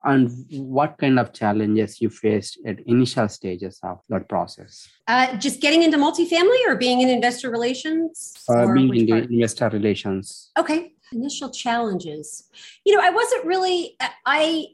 and 0.05 0.31
what 0.51 0.99
kind 0.99 1.19
of 1.19 1.33
challenges 1.33 2.01
you 2.01 2.09
faced 2.09 2.59
at 2.67 2.81
initial 2.87 3.29
stages 3.29 3.79
of 3.83 4.01
that 4.09 4.29
process? 4.29 4.89
Uh, 5.07 5.37
just 5.37 5.61
getting 5.61 5.83
into 5.83 5.99
multifamily 5.99 6.67
or 6.67 6.77
being 6.77 7.01
in 7.01 7.09
investor 7.09 7.51
relations? 7.51 8.35
Uh, 8.49 8.73
being 8.73 9.09
in 9.09 9.33
investor 9.33 9.69
relations. 9.69 10.51
Okay 10.59 10.93
initial 11.13 11.51
challenges. 11.51 12.49
You 12.85 12.97
know 12.97 13.03
i 13.03 13.11
wasn't 13.11 13.45
really 13.45 13.97
i 14.27 14.67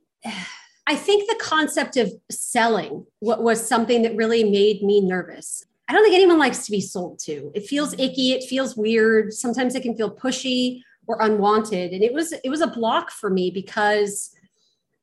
i 0.86 0.94
think 0.96 1.28
the 1.28 1.42
concept 1.42 1.96
of 1.96 2.12
selling 2.30 3.06
was 3.20 3.66
something 3.66 4.02
that 4.02 4.16
really 4.16 4.44
made 4.44 4.82
me 4.82 5.00
nervous. 5.00 5.64
I 5.88 5.94
don't 5.94 6.02
think 6.04 6.14
anyone 6.14 6.38
likes 6.38 6.66
to 6.66 6.70
be 6.70 6.82
sold 6.82 7.18
to. 7.20 7.50
It 7.54 7.66
feels 7.66 7.94
icky 7.94 8.32
it 8.32 8.44
feels 8.44 8.76
weird. 8.76 9.32
Sometimes 9.32 9.74
it 9.74 9.82
can 9.82 9.96
feel 9.96 10.14
pushy 10.14 10.82
or 11.06 11.18
unwanted. 11.20 11.92
And 11.92 12.02
it 12.04 12.12
was 12.12 12.32
it 12.32 12.50
was 12.50 12.60
a 12.60 12.66
block 12.66 13.10
for 13.10 13.30
me 13.30 13.50
because 13.50 14.30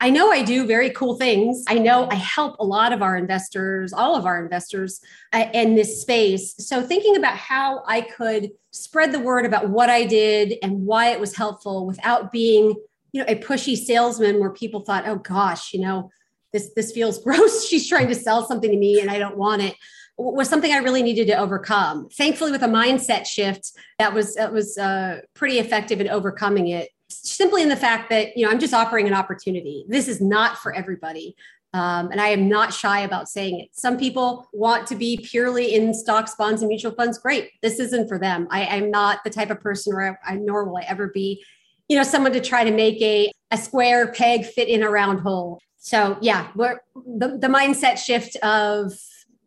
I 0.02 0.10
know 0.10 0.30
I 0.30 0.44
do 0.44 0.68
very 0.68 0.90
cool 0.90 1.16
things. 1.16 1.64
I 1.68 1.76
know 1.76 2.08
I 2.12 2.16
help 2.16 2.58
a 2.60 2.66
lot 2.66 2.92
of 2.92 3.02
our 3.02 3.16
investors, 3.16 3.94
all 3.94 4.16
of 4.16 4.26
our 4.26 4.44
investors 4.44 5.00
uh, 5.32 5.46
in 5.54 5.76
this 5.76 6.02
space. 6.02 6.54
So, 6.58 6.82
thinking 6.82 7.16
about 7.16 7.38
how 7.38 7.82
I 7.88 8.02
could 8.02 8.52
spread 8.72 9.14
the 9.14 9.20
word 9.20 9.46
about 9.46 9.70
what 9.70 9.90
I 9.90 10.06
did 10.06 10.56
and 10.62 10.86
why 10.86 11.12
it 11.12 11.20
was 11.20 11.36
helpful 11.36 11.88
without 11.88 12.32
being, 12.32 12.76
you 13.14 13.22
know, 13.22 13.26
a 13.28 13.36
pushy 13.36 13.78
salesman 13.78 14.40
where 14.40 14.52
people 14.52 14.82
thought, 14.82 15.08
"Oh 15.08 15.16
gosh, 15.16 15.74
you 15.74 15.80
know, 15.80 16.12
this 16.52 16.72
this 16.76 16.92
feels 16.92 17.18
gross. 17.24 17.66
She's 17.66 17.88
trying 17.88 18.10
to 18.10 18.16
sell 18.16 18.46
something 18.46 18.72
to 18.72 18.78
me 18.78 19.00
and 19.00 19.10
I 19.10 19.18
don't 19.20 19.38
want 19.38 19.62
it." 19.62 19.76
was 20.18 20.48
something 20.48 20.72
I 20.72 20.78
really 20.78 21.04
needed 21.04 21.28
to 21.28 21.34
overcome. 21.34 22.08
Thankfully, 22.08 22.52
with 22.52 22.64
a 22.64 22.68
mindset 22.68 23.26
shift, 23.26 23.74
that 24.00 24.14
was 24.14 24.36
that 24.36 24.54
was 24.54 24.78
uh, 24.78 25.20
pretty 25.34 25.60
effective 25.60 26.00
in 26.00 26.08
overcoming 26.08 26.70
it 26.70 26.90
simply 27.36 27.62
in 27.62 27.70
the 27.70 27.76
fact 27.76 28.10
that 28.10 28.36
you 28.38 28.46
know 28.46 28.52
i'm 28.52 28.60
just 28.60 28.74
offering 28.74 29.08
an 29.08 29.14
opportunity. 29.14 29.86
This 29.88 30.08
is 30.08 30.22
not 30.22 30.58
for 30.58 30.74
everybody. 30.74 31.36
Um, 31.74 32.10
and 32.10 32.22
i 32.22 32.30
am 32.30 32.48
not 32.48 32.74
shy 32.74 33.02
about 33.02 33.28
saying 33.28 33.60
it. 33.60 33.70
Some 33.74 33.98
people 33.98 34.48
want 34.54 34.88
to 34.88 34.96
be 34.96 35.18
purely 35.18 35.76
in 35.76 35.94
stocks 35.94 36.36
bonds 36.36 36.62
and 36.62 36.70
mutual 36.70 36.94
funds. 36.94 37.18
Great. 37.18 37.52
This 37.62 37.80
isn't 37.80 38.08
for 38.08 38.18
them. 38.18 38.48
I, 38.50 38.78
am 38.78 38.92
not 38.92 39.24
the 39.24 39.30
type 39.30 39.50
of 39.50 39.60
person 39.60 39.94
or 39.94 40.20
I, 40.26 40.36
nor 40.36 40.64
will 40.66 40.78
i 40.78 40.84
ever 40.88 41.10
be 41.10 41.44
you 41.90 41.98
know 41.98 42.04
someone 42.04 42.34
to 42.34 42.42
try 42.42 42.64
to 42.64 42.72
make 42.72 43.02
a, 43.02 43.32
a 43.52 43.58
square 43.58 44.12
peg 44.12 44.46
fit 44.46 44.70
in 44.70 44.84
a 44.84 44.90
round 44.90 45.20
hole. 45.20 45.60
So 45.78 46.18
yeah 46.22 46.50
we're 46.56 46.80
the, 46.96 47.38
the 47.38 47.48
mindset 47.48 47.98
shift 47.98 48.36
of 48.38 48.94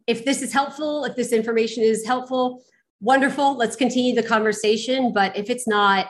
if 0.06 0.24
this 0.24 0.42
is 0.42 0.52
helpful 0.52 1.04
if 1.04 1.16
this 1.16 1.32
information 1.32 1.82
is 1.82 2.06
helpful 2.06 2.62
wonderful. 3.00 3.56
Let's 3.56 3.76
continue 3.76 4.14
the 4.14 4.22
conversation. 4.22 5.12
But 5.12 5.36
if 5.36 5.50
it's 5.50 5.68
not 5.68 6.08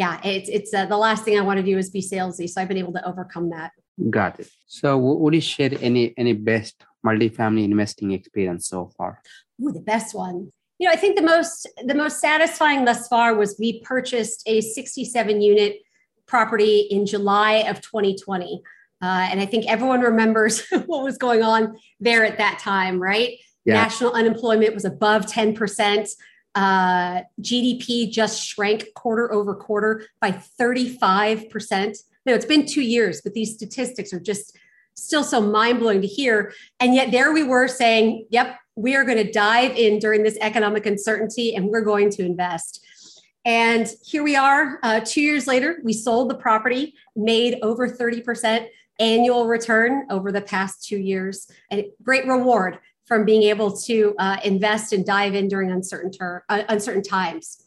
yeah, 0.00 0.18
it's 0.24 0.48
it's 0.48 0.72
uh, 0.72 0.86
the 0.86 0.96
last 0.96 1.24
thing 1.24 1.36
I 1.38 1.42
want 1.42 1.58
to 1.62 1.66
do 1.72 1.76
is 1.76 1.90
be 1.90 2.00
salesy. 2.00 2.48
So 2.48 2.56
I've 2.58 2.68
been 2.72 2.82
able 2.84 2.94
to 2.98 3.04
overcome 3.06 3.50
that. 3.50 3.70
Got 4.18 4.40
it. 4.40 4.48
So 4.66 4.96
would 4.96 5.34
you 5.34 5.42
share 5.42 5.72
any 5.88 6.14
any 6.16 6.32
best 6.32 6.74
multifamily 7.06 7.64
investing 7.64 8.12
experience 8.12 8.66
so 8.66 8.90
far? 8.96 9.20
Ooh, 9.60 9.72
the 9.72 9.86
best 9.94 10.14
one. 10.14 10.36
You 10.78 10.86
know, 10.86 10.92
I 10.92 10.96
think 10.96 11.16
the 11.16 11.26
most 11.34 11.68
the 11.84 11.98
most 12.02 12.18
satisfying 12.18 12.86
thus 12.86 13.08
far 13.08 13.34
was 13.34 13.56
we 13.58 13.82
purchased 13.82 14.42
a 14.46 14.62
67 14.62 15.42
unit 15.42 15.72
property 16.26 16.76
in 16.90 17.04
July 17.04 17.52
of 17.70 17.82
2020. 17.82 18.62
Uh, 19.02 19.28
and 19.30 19.38
I 19.38 19.46
think 19.46 19.66
everyone 19.66 20.00
remembers 20.00 20.66
what 20.86 21.04
was 21.04 21.18
going 21.18 21.42
on 21.42 21.76
there 22.00 22.24
at 22.24 22.38
that 22.38 22.58
time, 22.58 22.98
right? 23.02 23.32
Yeah. 23.66 23.74
National 23.74 24.12
unemployment 24.12 24.72
was 24.72 24.86
above 24.86 25.26
10%. 25.26 26.08
Uh, 26.54 27.22
GDP 27.40 28.10
just 28.10 28.44
shrank 28.44 28.92
quarter 28.94 29.32
over 29.32 29.54
quarter 29.54 30.06
by 30.20 30.32
35%. 30.60 31.96
Now, 32.26 32.34
it's 32.34 32.44
been 32.44 32.66
two 32.66 32.82
years, 32.82 33.20
but 33.22 33.34
these 33.34 33.54
statistics 33.54 34.12
are 34.12 34.20
just 34.20 34.56
still 34.94 35.24
so 35.24 35.40
mind 35.40 35.78
blowing 35.78 36.00
to 36.02 36.06
hear. 36.06 36.52
And 36.80 36.94
yet, 36.94 37.10
there 37.10 37.32
we 37.32 37.42
were 37.42 37.68
saying, 37.68 38.26
yep, 38.30 38.58
we 38.76 38.96
are 38.96 39.04
going 39.04 39.18
to 39.18 39.30
dive 39.30 39.76
in 39.76 39.98
during 39.98 40.22
this 40.22 40.38
economic 40.40 40.86
uncertainty 40.86 41.54
and 41.54 41.68
we're 41.68 41.82
going 41.82 42.10
to 42.10 42.24
invest. 42.24 42.84
And 43.44 43.88
here 44.04 44.22
we 44.22 44.36
are, 44.36 44.78
uh, 44.82 45.00
two 45.00 45.22
years 45.22 45.46
later, 45.46 45.78
we 45.82 45.94
sold 45.94 46.28
the 46.30 46.34
property, 46.34 46.94
made 47.16 47.58
over 47.62 47.88
30% 47.88 48.66
annual 48.98 49.46
return 49.46 50.06
over 50.10 50.30
the 50.30 50.42
past 50.42 50.86
two 50.86 50.98
years, 50.98 51.50
and 51.70 51.84
great 52.02 52.26
reward 52.26 52.78
from 53.10 53.24
being 53.24 53.42
able 53.42 53.76
to 53.76 54.14
uh, 54.20 54.36
invest 54.44 54.92
and 54.92 55.04
dive 55.04 55.34
in 55.34 55.48
during 55.48 55.68
uncertain 55.68 56.12
ter- 56.12 56.44
uh, 56.48 56.62
uncertain 56.68 57.02
times. 57.02 57.64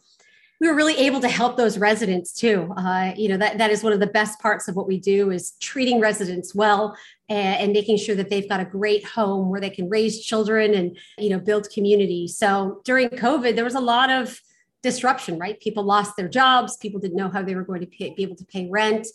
We 0.58 0.68
were 0.68 0.74
really 0.74 0.96
able 0.96 1.20
to 1.20 1.28
help 1.28 1.58
those 1.58 1.76
residents 1.76 2.32
too. 2.32 2.72
Uh, 2.74 3.12
you 3.14 3.28
know 3.28 3.36
that 3.36 3.58
that 3.58 3.70
is 3.70 3.82
one 3.82 3.92
of 3.92 4.00
the 4.00 4.06
best 4.06 4.40
parts 4.40 4.68
of 4.68 4.74
what 4.74 4.88
we 4.88 4.98
do 4.98 5.30
is 5.30 5.52
treating 5.60 6.00
residents 6.00 6.54
well 6.54 6.96
and, 7.28 7.60
and, 7.60 7.72
making 7.74 7.98
sure 7.98 8.14
that 8.14 8.30
they've 8.30 8.48
got 8.48 8.60
a 8.60 8.64
great 8.64 9.04
home 9.04 9.50
where 9.50 9.60
they 9.60 9.68
can 9.68 9.90
raise 9.90 10.24
children 10.24 10.72
and 10.72 10.96
you 11.18 11.28
know 11.28 11.38
build 11.38 11.68
community. 11.68 12.26
So 12.26 12.80
during 12.86 13.10
COVID, 13.10 13.54
there 13.54 13.64
was 13.64 13.74
a 13.74 13.80
lot 13.80 14.08
of 14.08 14.40
disruption. 14.82 15.38
Right, 15.38 15.60
people 15.60 15.84
lost 15.84 16.16
their 16.16 16.28
jobs. 16.28 16.78
People 16.78 17.00
didn't 17.00 17.18
know 17.18 17.28
how 17.28 17.42
they 17.42 17.54
were 17.54 17.64
going 17.64 17.82
to 17.82 17.86
pay, 17.86 18.14
be 18.14 18.22
able 18.22 18.36
to 18.36 18.46
pay 18.46 18.66
rent. 18.70 19.08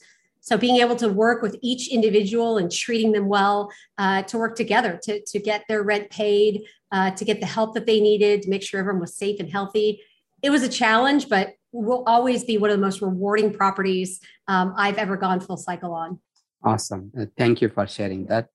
So 0.50 0.58
being 0.58 0.78
able 0.78 0.96
to 0.96 1.10
work 1.10 1.44
with 1.44 1.56
each 1.62 1.94
individual 1.94 2.58
and 2.58 2.72
treating 2.72 3.12
them 3.12 3.28
well 3.28 3.72
uh, 4.00 4.24
to 4.24 4.40
work 4.40 4.56
together 4.56 5.00
to, 5.04 5.24
to 5.24 5.38
get 5.38 5.64
their 5.70 5.84
rent 5.84 6.10
paid, 6.10 6.64
uh, 6.92 7.12
to 7.12 7.24
get 7.24 7.40
the 7.40 7.46
help 7.46 7.76
that 7.76 7.86
they 7.86 8.00
needed, 8.00 8.42
to 8.42 8.50
make 8.50 8.64
sure 8.64 8.80
everyone 8.80 9.00
was 9.00 9.16
safe 9.16 9.40
and 9.40 9.52
healthy. 9.52 10.02
It 10.42 10.50
was 10.50 10.64
a 10.64 10.70
challenge, 10.84 11.30
but 11.30 11.50
will 11.72 12.04
always 12.08 12.44
be 12.46 12.58
one 12.58 12.72
of 12.72 12.78
the 12.78 12.82
most 12.82 13.00
rewarding 13.00 13.54
properties 13.54 14.22
um, 14.48 14.74
I've 14.76 14.98
ever 14.98 15.18
gone 15.18 15.40
full 15.40 15.58
cycle 15.58 15.94
on. 15.94 16.20
Awesome. 16.64 17.12
Uh, 17.16 17.26
thank 17.38 17.62
you 17.62 17.70
for 17.70 17.86
sharing 17.86 18.26
that. 18.26 18.48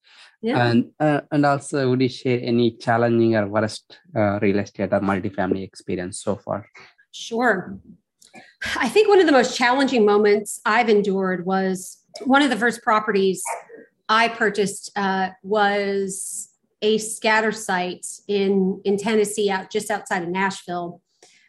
Yeah. 0.43 0.67
And 0.67 0.91
uh, 0.99 1.21
and 1.31 1.47
also, 1.47 1.89
would 1.89 2.03
you 2.03 2.09
share 2.09 2.41
any 2.43 2.73
challenging 2.73 3.37
or 3.37 3.47
worst 3.47 4.01
uh, 4.17 4.41
real 4.43 4.59
estate 4.59 4.93
or 4.93 4.99
multifamily 4.99 5.63
experience 5.63 6.19
so 6.19 6.35
far? 6.35 6.67
Sure. 7.13 7.79
I 8.77 8.89
think 8.89 9.09
one 9.09 9.21
of 9.21 9.27
the 9.27 9.33
most 9.33 9.57
challenging 9.57 10.05
moments 10.05 10.61
I've 10.65 10.89
endured 10.89 11.47
was 11.47 11.99
one 12.25 12.43
of 12.43 12.51
the 12.51 12.57
first 12.57 12.83
properties 12.83 13.43
I 14.09 14.29
purchased 14.29 14.91
uh, 14.97 15.31
was 15.43 16.51
a 16.83 16.99
scatter 16.99 17.53
site 17.53 18.07
in 18.29 18.81
in 18.85 18.97
Tennessee, 18.97 19.51
out 19.51 19.71
just 19.71 19.91
outside 19.91 20.23
of 20.23 20.29
Nashville. 20.29 21.01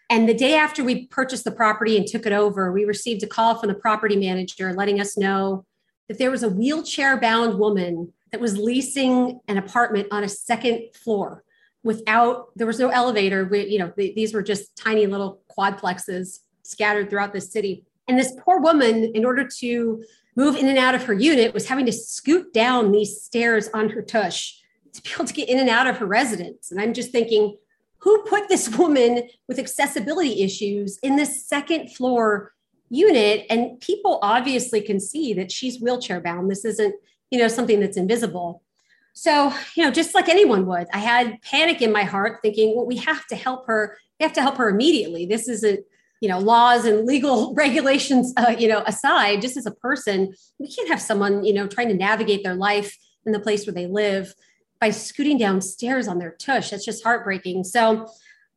And 0.10 0.30
the 0.30 0.34
day 0.34 0.56
after 0.56 0.84
we 0.84 1.08
purchased 1.08 1.44
the 1.44 1.52
property 1.52 1.98
and 1.98 2.06
took 2.06 2.26
it 2.26 2.34
over, 2.34 2.72
we 2.72 2.86
received 2.86 3.24
a 3.24 3.28
call 3.28 3.56
from 3.56 3.70
the 3.70 3.76
property 3.76 4.16
manager 4.16 4.74
letting 4.74 5.02
us 5.02 5.18
know 5.18 5.66
that 6.08 6.20
there 6.20 6.32
was 6.32 6.44
a 6.44 6.50
wheelchair 6.50 7.20
bound 7.20 7.58
woman 7.58 8.14
that 8.32 8.40
was 8.40 8.58
leasing 8.58 9.40
an 9.48 9.58
apartment 9.58 10.08
on 10.12 10.24
a 10.24 10.30
second 10.30 10.90
floor 10.94 11.44
without 11.84 12.48
there 12.56 12.68
was 12.68 12.80
no 12.80 12.90
elevator 12.90 13.46
we, 13.46 13.66
you 13.68 13.80
know 13.80 13.94
these 13.96 14.34
were 14.34 14.42
just 14.42 14.76
tiny 14.76 15.06
little 15.06 15.42
quadplexes 15.58 16.40
scattered 16.66 17.10
throughout 17.10 17.34
the 17.34 17.42
city. 17.42 17.86
And 18.08 18.18
this 18.18 18.34
poor 18.40 18.60
woman, 18.60 19.12
in 19.16 19.26
order 19.26 19.48
to 19.60 20.04
move 20.36 20.56
in 20.56 20.68
and 20.68 20.78
out 20.78 20.96
of 20.96 21.04
her 21.04 21.14
unit, 21.14 21.54
was 21.54 21.68
having 21.68 21.86
to 21.86 21.94
scoot 21.94 22.54
down 22.54 22.92
these 22.92 23.22
stairs 23.22 23.70
on 23.74 23.90
her 23.90 24.02
tush 24.02 24.54
to 24.94 25.02
be 25.02 25.10
able 25.14 25.26
to 25.26 25.34
get 25.34 25.50
in 25.50 25.60
and 25.60 25.70
out 25.70 25.88
of 25.88 25.98
her 25.98 26.06
residence. 26.06 26.72
And 26.72 26.80
I'm 26.80 26.94
just 26.94 27.12
thinking, 27.12 27.58
who 28.00 28.22
put 28.24 28.48
this 28.50 28.70
woman 28.78 29.30
with 29.48 29.60
accessibility 29.60 30.44
issues 30.44 31.00
in 31.00 31.16
this 31.16 31.48
second 31.48 31.92
floor 31.94 32.54
unit? 32.90 33.46
And 33.50 33.80
people 33.80 34.20
obviously 34.22 34.82
can 34.82 35.00
see 35.00 35.34
that 35.34 35.52
she's 35.52 35.82
wheelchair 35.82 36.22
bound. 36.22 36.52
This 36.52 36.66
isn't, 36.66 36.94
you 37.32 37.40
know, 37.40 37.48
something 37.48 37.80
that's 37.80 37.98
invisible. 37.98 38.62
So, 39.14 39.54
you 39.76 39.84
know, 39.84 39.92
just 39.92 40.14
like 40.14 40.30
anyone 40.30 40.66
would, 40.66 40.88
I 40.94 41.00
had 41.00 41.42
panic 41.42 41.82
in 41.82 41.92
my 41.92 42.04
heart 42.04 42.40
thinking, 42.42 42.76
well, 42.76 42.86
we 42.86 42.98
have 42.98 43.26
to 43.28 43.36
help 43.36 43.66
her. 43.66 43.98
We 44.20 44.24
have 44.24 44.34
to 44.34 44.42
help 44.42 44.58
her 44.58 44.70
immediately. 44.70 45.26
This 45.26 45.48
isn't 45.48 45.86
you 46.22 46.30
know 46.30 46.40
laws 46.40 46.86
and 46.86 47.06
legal 47.06 47.54
regulations 47.58 48.34
uh, 48.38 48.56
you 48.58 48.68
know 48.68 48.84
aside 48.88 49.42
just 49.42 49.58
as 49.58 49.66
a 49.66 49.72
person 49.72 50.34
we 50.60 50.72
can't 50.72 50.90
have 50.90 51.02
someone 51.02 51.44
you 51.44 51.54
know 51.54 51.68
trying 51.68 51.90
to 51.90 51.96
navigate 51.96 52.44
their 52.44 52.56
life 52.56 52.98
in 53.26 53.32
the 53.32 53.40
place 53.40 53.66
where 53.66 53.74
they 53.74 53.88
live 53.88 54.34
by 54.80 54.90
scooting 54.90 55.38
downstairs 55.38 56.08
on 56.08 56.20
their 56.20 56.32
tush 56.32 56.70
that's 56.70 56.86
just 56.86 57.04
heartbreaking 57.04 57.64
so 57.64 58.08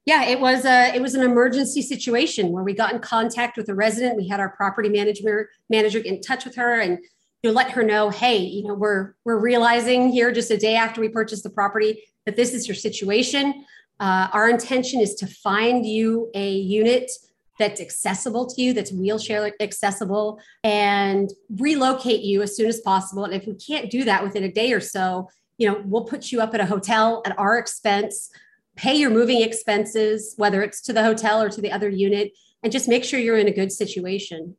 Yeah, 0.08 0.24
it 0.24 0.40
was 0.40 0.64
a 0.64 0.94
it 0.94 1.02
was 1.02 1.14
an 1.14 1.22
emergency 1.22 1.82
situation 1.82 2.50
where 2.50 2.64
we 2.64 2.72
got 2.72 2.94
in 2.94 3.00
contact 3.00 3.58
with 3.58 3.68
a 3.68 3.74
resident. 3.74 4.16
We 4.16 4.26
had 4.26 4.40
our 4.40 4.48
property 4.48 4.88
manager 4.88 5.50
manager 5.68 6.00
get 6.00 6.14
in 6.14 6.22
touch 6.22 6.46
with 6.46 6.56
her 6.56 6.80
and 6.80 6.98
you 7.42 7.50
know, 7.50 7.52
let 7.52 7.72
her 7.72 7.82
know, 7.82 8.08
hey, 8.08 8.38
you 8.38 8.66
know, 8.66 8.72
we're 8.72 9.16
we're 9.26 9.38
realizing 9.38 10.08
here 10.08 10.32
just 10.32 10.50
a 10.50 10.56
day 10.56 10.76
after 10.76 11.02
we 11.02 11.10
purchased 11.10 11.42
the 11.42 11.50
property 11.50 12.04
that 12.24 12.36
this 12.36 12.54
is 12.54 12.66
your 12.66 12.74
situation. 12.74 13.66
Uh, 14.00 14.28
our 14.32 14.48
intention 14.48 14.98
is 14.98 15.14
to 15.16 15.26
find 15.26 15.84
you 15.84 16.30
a 16.34 16.52
unit 16.52 17.10
that's 17.58 17.80
accessible 17.80 18.46
to 18.46 18.62
you, 18.62 18.72
that's 18.72 18.92
wheelchair 18.92 19.52
accessible, 19.60 20.40
and 20.64 21.30
relocate 21.56 22.20
you 22.20 22.42
as 22.42 22.56
soon 22.56 22.68
as 22.68 22.80
possible. 22.80 23.24
And 23.24 23.34
if 23.34 23.46
we 23.46 23.54
can't 23.54 23.90
do 23.90 24.04
that 24.04 24.22
within 24.22 24.44
a 24.44 24.52
day 24.52 24.72
or 24.72 24.80
so, 24.80 25.28
you 25.58 25.68
know, 25.68 25.82
we'll 25.84 26.04
put 26.04 26.30
you 26.30 26.40
up 26.40 26.54
at 26.54 26.60
a 26.60 26.66
hotel 26.66 27.22
at 27.26 27.38
our 27.38 27.58
expense, 27.58 28.30
pay 28.76 28.94
your 28.94 29.10
moving 29.10 29.42
expenses, 29.42 30.34
whether 30.36 30.62
it's 30.62 30.80
to 30.82 30.92
the 30.92 31.02
hotel 31.02 31.42
or 31.42 31.48
to 31.48 31.60
the 31.60 31.72
other 31.72 31.88
unit, 31.88 32.32
and 32.62 32.72
just 32.72 32.88
make 32.88 33.04
sure 33.04 33.18
you're 33.18 33.38
in 33.38 33.48
a 33.48 33.52
good 33.52 33.72
situation. 33.72 34.56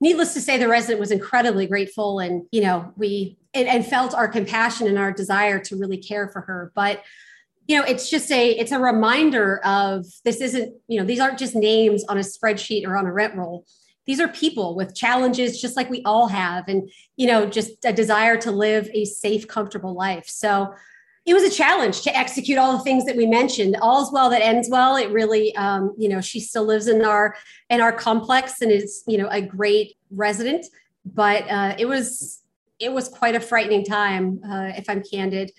Needless 0.00 0.34
to 0.34 0.40
say, 0.40 0.58
the 0.58 0.68
resident 0.68 1.00
was 1.00 1.10
incredibly 1.10 1.66
grateful, 1.66 2.18
and 2.18 2.44
you 2.50 2.60
know, 2.60 2.92
we 2.96 3.38
and, 3.54 3.68
and 3.68 3.86
felt 3.86 4.14
our 4.14 4.28
compassion 4.28 4.86
and 4.86 4.98
our 4.98 5.12
desire 5.12 5.58
to 5.60 5.76
really 5.76 5.96
care 5.96 6.28
for 6.28 6.42
her. 6.42 6.72
But 6.74 7.02
you 7.66 7.78
know 7.78 7.84
it's 7.84 8.10
just 8.10 8.30
a 8.30 8.50
it's 8.50 8.72
a 8.72 8.78
reminder 8.78 9.60
of 9.64 10.04
this 10.24 10.40
isn't 10.40 10.74
you 10.88 10.98
know 10.98 11.06
these 11.06 11.20
aren't 11.20 11.38
just 11.38 11.54
names 11.54 12.04
on 12.08 12.18
a 12.18 12.20
spreadsheet 12.20 12.86
or 12.86 12.96
on 12.96 13.06
a 13.06 13.12
rent 13.12 13.34
roll. 13.34 13.64
These 14.04 14.20
are 14.20 14.28
people 14.28 14.74
with 14.74 14.96
challenges 14.96 15.60
just 15.60 15.76
like 15.76 15.88
we 15.88 16.02
all 16.04 16.26
have 16.28 16.68
and 16.68 16.90
you 17.16 17.26
know 17.26 17.46
just 17.46 17.84
a 17.84 17.92
desire 17.92 18.36
to 18.38 18.50
live 18.50 18.88
a 18.92 19.04
safe 19.04 19.46
comfortable 19.46 19.94
life. 19.94 20.26
So 20.26 20.74
it 21.24 21.34
was 21.34 21.44
a 21.44 21.50
challenge 21.50 22.02
to 22.02 22.16
execute 22.16 22.58
all 22.58 22.76
the 22.76 22.82
things 22.82 23.04
that 23.04 23.16
we 23.16 23.26
mentioned. 23.26 23.76
All's 23.80 24.12
well 24.12 24.28
that 24.30 24.42
ends 24.42 24.68
well. 24.68 24.96
It 24.96 25.10
really 25.10 25.54
um, 25.56 25.94
you 25.96 26.08
know 26.08 26.20
she 26.20 26.40
still 26.40 26.64
lives 26.64 26.88
in 26.88 27.04
our 27.04 27.36
in 27.70 27.80
our 27.80 27.92
complex 27.92 28.60
and 28.60 28.72
is 28.72 29.04
you 29.06 29.18
know 29.18 29.28
a 29.28 29.40
great 29.40 29.96
resident. 30.10 30.66
But 31.04 31.48
uh, 31.48 31.74
it 31.78 31.86
was 31.86 32.42
it 32.82 32.92
was 32.92 33.08
quite 33.08 33.36
a 33.36 33.40
frightening 33.40 33.84
time 33.84 34.40
uh, 34.44 34.72
if 34.76 34.90
i'm 34.90 35.02
candid 35.02 35.52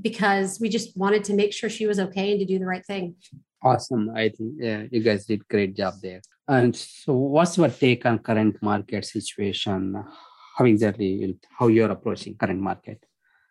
because 0.00 0.58
we 0.60 0.68
just 0.68 0.96
wanted 0.96 1.24
to 1.24 1.34
make 1.34 1.52
sure 1.52 1.68
she 1.68 1.86
was 1.86 1.98
okay 1.98 2.32
and 2.32 2.40
to 2.40 2.46
do 2.46 2.58
the 2.58 2.66
right 2.66 2.84
thing. 2.84 3.14
Awesome. 3.62 4.10
I 4.14 4.28
think 4.28 4.54
yeah, 4.58 4.84
you 4.90 5.02
guys 5.02 5.26
did 5.26 5.46
great 5.48 5.76
job 5.76 5.94
there. 6.02 6.20
And 6.46 6.74
so 6.74 7.12
what's 7.12 7.58
your 7.58 7.68
take 7.68 8.06
on 8.06 8.20
current 8.20 8.56
market 8.62 9.04
situation? 9.04 10.02
How 10.56 10.64
exactly 10.64 11.36
how 11.58 11.68
you're 11.68 11.90
approaching 11.90 12.36
current 12.36 12.60
market? 12.60 13.04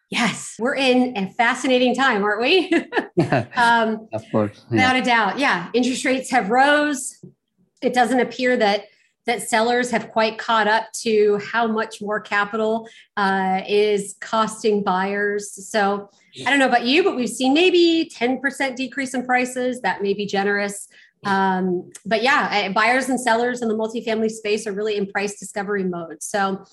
Yes, 0.10 0.56
we're 0.58 0.76
in 0.76 1.18
a 1.18 1.30
fascinating 1.34 1.94
time, 1.94 2.24
aren't 2.24 2.42
we? 2.42 2.72
um, 3.56 4.08
of 4.14 4.24
course. 4.32 4.66
Without 4.70 4.96
a 4.96 5.02
doubt. 5.02 5.38
Yeah. 5.38 5.70
Interest 5.74 6.06
rates 6.06 6.32
have 6.32 6.50
rose. 6.50 7.24
It 7.82 7.94
doesn't 7.94 8.20
appear 8.20 8.56
that 8.58 8.86
that 9.28 9.48
sellers 9.48 9.92
have 9.92 10.10
quite 10.10 10.38
caught 10.38 10.68
up 10.68 10.92
to 11.02 11.40
how 11.52 11.68
much 11.68 12.02
more 12.02 12.20
capital 12.20 12.90
uh, 13.18 13.62
is 13.68 14.16
costing 14.22 14.84
buyers. 14.84 15.70
So 15.70 16.10
I 16.46 16.50
don't 16.50 16.60
know 16.60 16.68
about 16.68 16.86
you, 16.86 17.04
but 17.04 17.16
we've 17.16 17.30
seen 17.30 17.54
maybe 17.54 18.10
10% 18.16 18.76
decrease 18.76 19.14
in 19.14 19.26
prices. 19.26 19.82
That 19.82 20.02
may 20.02 20.14
be 20.14 20.26
generous. 20.26 20.88
Um, 21.26 21.92
but 22.06 22.24
yeah, 22.24 22.72
buyers 22.72 23.10
and 23.10 23.20
sellers 23.20 23.62
in 23.62 23.68
the 23.68 23.76
multifamily 23.76 24.32
space 24.32 24.66
are 24.66 24.72
really 24.72 24.96
in 24.96 25.08
price 25.08 25.38
discovery 25.40 25.84
mode. 25.84 26.24
So 26.24 26.64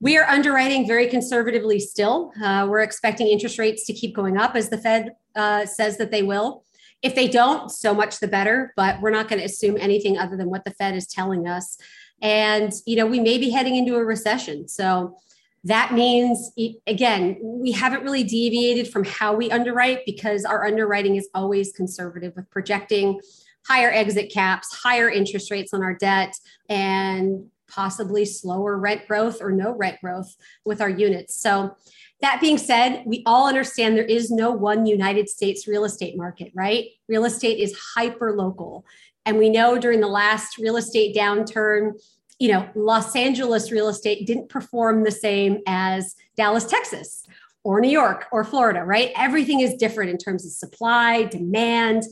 we 0.00 0.18
are 0.18 0.28
underwriting 0.28 0.86
very 0.86 1.06
conservatively 1.08 1.80
still. 1.80 2.32
Uh, 2.42 2.66
we're 2.68 2.80
expecting 2.80 3.28
interest 3.28 3.58
rates 3.58 3.86
to 3.86 3.92
keep 3.92 4.14
going 4.14 4.36
up 4.36 4.56
as 4.56 4.68
the 4.68 4.78
Fed 4.78 5.12
uh, 5.34 5.66
says 5.66 5.98
that 5.98 6.10
they 6.10 6.22
will. 6.22 6.64
If 7.02 7.14
they 7.14 7.28
don't, 7.28 7.70
so 7.70 7.94
much 7.94 8.20
the 8.20 8.28
better, 8.28 8.72
but 8.76 9.00
we're 9.00 9.10
not 9.10 9.28
going 9.28 9.38
to 9.38 9.44
assume 9.44 9.76
anything 9.78 10.18
other 10.18 10.36
than 10.36 10.50
what 10.50 10.64
the 10.64 10.72
Fed 10.72 10.96
is 10.96 11.06
telling 11.06 11.46
us. 11.46 11.76
And, 12.22 12.72
you 12.86 12.96
know, 12.96 13.06
we 13.06 13.20
may 13.20 13.38
be 13.38 13.50
heading 13.50 13.76
into 13.76 13.96
a 13.96 14.04
recession. 14.04 14.68
So 14.68 15.16
that 15.64 15.92
means, 15.92 16.52
again, 16.86 17.38
we 17.42 17.72
haven't 17.72 18.02
really 18.02 18.24
deviated 18.24 18.88
from 18.92 19.04
how 19.04 19.34
we 19.34 19.50
underwrite 19.50 20.00
because 20.06 20.44
our 20.44 20.64
underwriting 20.64 21.16
is 21.16 21.28
always 21.34 21.72
conservative 21.72 22.32
with 22.36 22.48
projecting 22.50 23.20
higher 23.66 23.90
exit 23.90 24.32
caps, 24.32 24.72
higher 24.72 25.10
interest 25.10 25.50
rates 25.50 25.74
on 25.74 25.82
our 25.82 25.94
debt, 25.94 26.34
and 26.68 27.46
possibly 27.68 28.24
slower 28.24 28.76
rent 28.78 29.06
growth 29.06 29.38
or 29.40 29.52
no 29.52 29.72
rent 29.72 30.00
growth 30.00 30.36
with 30.64 30.80
our 30.80 30.90
units. 30.90 31.36
So, 31.36 31.76
that 32.22 32.40
being 32.40 32.56
said, 32.56 33.02
we 33.04 33.22
all 33.26 33.46
understand 33.46 33.94
there 33.94 34.04
is 34.04 34.30
no 34.30 34.50
one 34.50 34.86
United 34.86 35.28
States 35.28 35.68
real 35.68 35.84
estate 35.84 36.16
market, 36.16 36.50
right? 36.54 36.86
Real 37.08 37.26
estate 37.26 37.58
is 37.58 37.78
hyper 37.94 38.32
local. 38.32 38.86
And 39.26 39.36
we 39.36 39.50
know 39.50 39.78
during 39.78 40.00
the 40.00 40.06
last 40.06 40.56
real 40.56 40.78
estate 40.78 41.14
downturn, 41.14 42.00
you 42.38 42.52
know, 42.52 42.68
Los 42.74 43.14
Angeles 43.16 43.70
real 43.70 43.88
estate 43.88 44.26
didn't 44.26 44.48
perform 44.48 45.04
the 45.04 45.10
same 45.10 45.58
as 45.66 46.14
Dallas, 46.36 46.64
Texas, 46.64 47.26
or 47.64 47.80
New 47.80 47.90
York 47.90 48.26
or 48.30 48.44
Florida, 48.44 48.84
right? 48.84 49.10
Everything 49.16 49.60
is 49.60 49.74
different 49.74 50.10
in 50.10 50.18
terms 50.18 50.46
of 50.46 50.52
supply, 50.52 51.24
demand, 51.24 52.04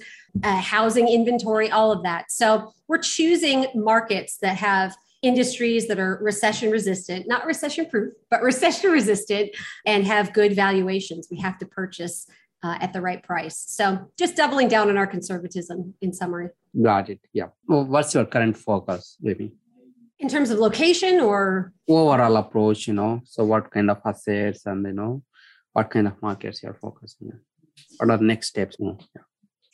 uh, 0.43 0.61
housing 0.61 1.09
inventory, 1.09 1.71
all 1.71 1.93
of 1.93 2.03
that. 2.03 2.33
So 2.33 2.73
we're 2.89 2.99
choosing 2.99 3.67
markets 3.75 4.39
that 4.39 4.57
have 4.57 4.97
industries 5.25 5.89
that 5.89 5.99
are 5.99 6.19
recession 6.23 6.71
resistant, 6.71 7.27
not 7.27 7.47
recession 7.47 7.87
proof, 7.87 8.13
but 8.31 8.43
recession 8.51 8.91
resistant 8.91 9.51
and 9.87 10.07
have 10.07 10.33
good 10.33 10.55
valuations. 10.55 11.29
We 11.31 11.39
have 11.41 11.59
to 11.59 11.67
purchase 11.67 12.27
uh, 12.63 12.77
at 12.81 12.93
the 12.93 13.01
right 13.01 13.23
price. 13.23 13.59
So 13.67 14.11
just 14.19 14.37
doubling 14.37 14.69
down 14.69 14.89
on 14.89 14.97
our 14.97 15.07
conservatism 15.07 15.95
in 16.01 16.13
summary. 16.13 16.49
Got 16.81 17.11
it. 17.11 17.21
Yeah. 17.33 17.49
Well, 17.67 17.85
what's 17.85 18.15
your 18.15 18.27
current 18.27 18.57
focus, 18.57 19.17
maybe? 19.21 19.53
In 20.19 20.29
terms 20.29 20.51
of 20.51 20.59
location 20.59 21.21
or 21.21 21.73
overall 21.89 22.37
approach, 22.37 22.87
you 22.89 22.95
know, 22.95 23.21
so 23.25 23.45
what 23.45 23.71
kind 23.71 23.91
of 23.91 24.01
assets 24.05 24.65
and, 24.67 24.87
you 24.87 24.93
know, 24.93 25.23
what 25.73 25.91
kind 25.91 26.07
of 26.07 26.21
markets 26.23 26.63
you're 26.63 26.75
focusing 26.75 27.33
on? 27.33 27.41
What 27.99 28.11
are 28.11 28.19
the 28.19 28.25
next 28.25 28.49
steps? 28.49 28.77
You 28.79 28.87
know? 28.87 28.99
yeah. 29.15 29.23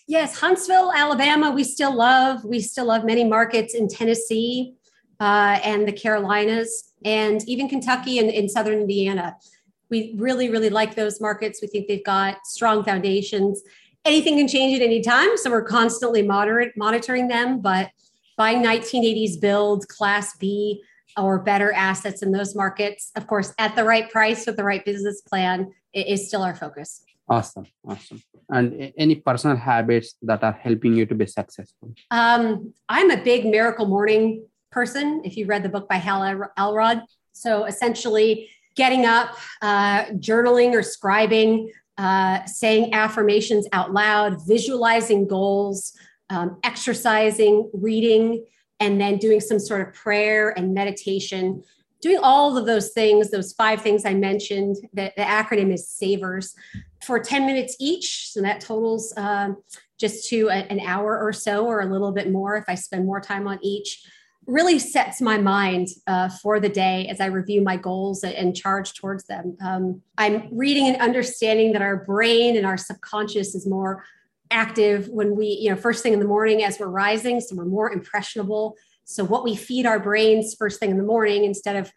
Yes, 0.08 0.40
Huntsville, 0.40 0.90
Alabama, 0.92 1.52
we 1.52 1.62
still 1.62 1.94
love. 1.94 2.44
We 2.44 2.58
still 2.58 2.86
love 2.86 3.04
many 3.04 3.22
markets 3.22 3.76
in 3.76 3.86
Tennessee 3.86 4.74
uh, 5.20 5.60
and 5.62 5.86
the 5.86 5.92
Carolinas, 5.92 6.92
and 7.04 7.46
even 7.46 7.68
Kentucky 7.68 8.18
and 8.18 8.30
in 8.30 8.48
southern 8.48 8.80
Indiana. 8.80 9.36
We 9.90 10.14
really, 10.16 10.48
really 10.48 10.70
like 10.70 10.94
those 10.94 11.20
markets. 11.20 11.60
We 11.60 11.68
think 11.68 11.88
they've 11.88 12.04
got 12.04 12.46
strong 12.46 12.84
foundations. 12.84 13.62
Anything 14.04 14.38
can 14.38 14.48
change 14.48 14.80
at 14.80 14.84
any 14.84 15.02
time, 15.02 15.36
so 15.36 15.50
we're 15.50 15.64
constantly 15.64 16.22
moderate, 16.22 16.72
monitoring 16.76 17.28
them. 17.28 17.60
But 17.60 17.90
buying 18.38 18.62
1980s 18.62 19.40
build, 19.40 19.86
Class 19.88 20.36
B, 20.38 20.82
or 21.16 21.40
better 21.40 21.72
assets 21.72 22.22
in 22.22 22.32
those 22.32 22.54
markets, 22.54 23.10
of 23.16 23.26
course, 23.26 23.52
at 23.58 23.76
the 23.76 23.84
right 23.84 24.08
price 24.10 24.46
with 24.46 24.56
the 24.56 24.64
right 24.64 24.84
business 24.84 25.20
plan, 25.20 25.72
is 25.92 26.28
still 26.28 26.42
our 26.42 26.54
focus. 26.54 27.02
Awesome, 27.28 27.66
awesome. 27.86 28.22
And 28.48 28.92
any 28.96 29.16
personal 29.16 29.56
habits 29.56 30.14
that 30.22 30.42
are 30.42 30.52
helping 30.52 30.94
you 30.94 31.06
to 31.06 31.14
be 31.14 31.26
successful? 31.26 31.94
Um, 32.10 32.72
I'm 32.88 33.10
a 33.10 33.22
big 33.22 33.44
miracle 33.44 33.86
morning 33.86 34.44
person. 34.70 35.22
If 35.24 35.36
you 35.36 35.46
read 35.46 35.62
the 35.62 35.68
book 35.68 35.88
by 35.88 35.96
Hal 35.96 36.48
Elrod, 36.56 37.02
so 37.32 37.64
essentially 37.64 38.50
getting 38.76 39.06
up, 39.06 39.36
uh, 39.62 40.04
journaling 40.14 40.72
or 40.72 40.82
scribing, 40.82 41.68
uh, 41.98 42.44
saying 42.46 42.94
affirmations 42.94 43.66
out 43.72 43.92
loud, 43.92 44.38
visualizing 44.46 45.26
goals, 45.26 45.92
um, 46.30 46.58
exercising, 46.62 47.70
reading, 47.74 48.44
and 48.78 49.00
then 49.00 49.18
doing 49.18 49.40
some 49.40 49.58
sort 49.58 49.86
of 49.86 49.92
prayer 49.92 50.50
and 50.56 50.72
meditation. 50.72 51.62
Doing 52.00 52.18
all 52.22 52.56
of 52.56 52.64
those 52.64 52.92
things, 52.92 53.30
those 53.30 53.52
five 53.52 53.82
things 53.82 54.06
I 54.06 54.14
mentioned, 54.14 54.76
the, 54.94 55.12
the 55.16 55.22
acronym 55.22 55.74
is 55.74 55.88
SAVERS, 55.88 56.54
for 57.04 57.18
10 57.18 57.44
minutes 57.44 57.76
each. 57.78 58.30
So 58.30 58.40
that 58.40 58.60
totals 58.60 59.12
um, 59.18 59.62
just 59.98 60.28
to 60.30 60.48
a, 60.48 60.54
an 60.54 60.80
hour 60.80 61.20
or 61.20 61.32
so, 61.32 61.66
or 61.66 61.80
a 61.80 61.92
little 61.92 62.12
bit 62.12 62.30
more 62.30 62.56
if 62.56 62.64
I 62.68 62.74
spend 62.74 63.04
more 63.04 63.20
time 63.20 63.46
on 63.46 63.58
each 63.62 64.02
really 64.50 64.78
sets 64.78 65.20
my 65.20 65.38
mind 65.38 65.88
uh, 66.06 66.28
for 66.28 66.58
the 66.58 66.68
day 66.68 67.06
as 67.08 67.20
I 67.20 67.26
review 67.26 67.62
my 67.62 67.76
goals 67.76 68.24
and 68.24 68.54
charge 68.54 68.94
towards 68.94 69.24
them. 69.24 69.56
Um, 69.62 70.02
I'm 70.18 70.48
reading 70.50 70.88
and 70.88 71.00
understanding 71.00 71.72
that 71.72 71.82
our 71.82 72.04
brain 72.04 72.56
and 72.56 72.66
our 72.66 72.76
subconscious 72.76 73.54
is 73.54 73.66
more 73.66 74.04
active 74.50 75.08
when 75.08 75.36
we, 75.36 75.46
you 75.46 75.70
know, 75.70 75.76
first 75.76 76.02
thing 76.02 76.12
in 76.12 76.18
the 76.18 76.26
morning 76.26 76.64
as 76.64 76.78
we're 76.80 76.88
rising, 76.88 77.40
so 77.40 77.54
we're 77.54 77.64
more 77.64 77.92
impressionable. 77.92 78.76
So 79.04 79.24
what 79.24 79.44
we 79.44 79.54
feed 79.54 79.86
our 79.86 80.00
brains 80.00 80.54
first 80.58 80.80
thing 80.80 80.90
in 80.90 80.96
the 80.96 81.04
morning 81.04 81.44
instead 81.44 81.76
of 81.76 81.92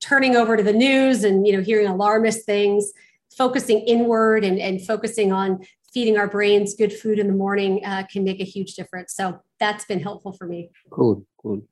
turning 0.00 0.36
over 0.36 0.56
to 0.56 0.62
the 0.62 0.72
news 0.72 1.24
and 1.24 1.44
you 1.46 1.52
know 1.52 1.62
hearing 1.62 1.88
alarmist 1.88 2.46
things, 2.46 2.92
focusing 3.36 3.80
inward 3.80 4.44
and, 4.44 4.60
and 4.60 4.80
focusing 4.80 5.32
on 5.32 5.60
feeding 5.92 6.16
our 6.16 6.28
brains 6.28 6.74
good 6.74 6.92
food 6.92 7.18
in 7.18 7.26
the 7.26 7.32
morning 7.32 7.84
uh, 7.84 8.04
can 8.12 8.22
make 8.22 8.40
a 8.40 8.44
huge 8.44 8.74
difference. 8.74 9.14
So 9.14 9.40
that's 9.58 9.84
been 9.86 10.00
helpful 10.00 10.32
for 10.32 10.46
me. 10.46 10.70
Cool, 10.90 11.24
cool 11.40 11.62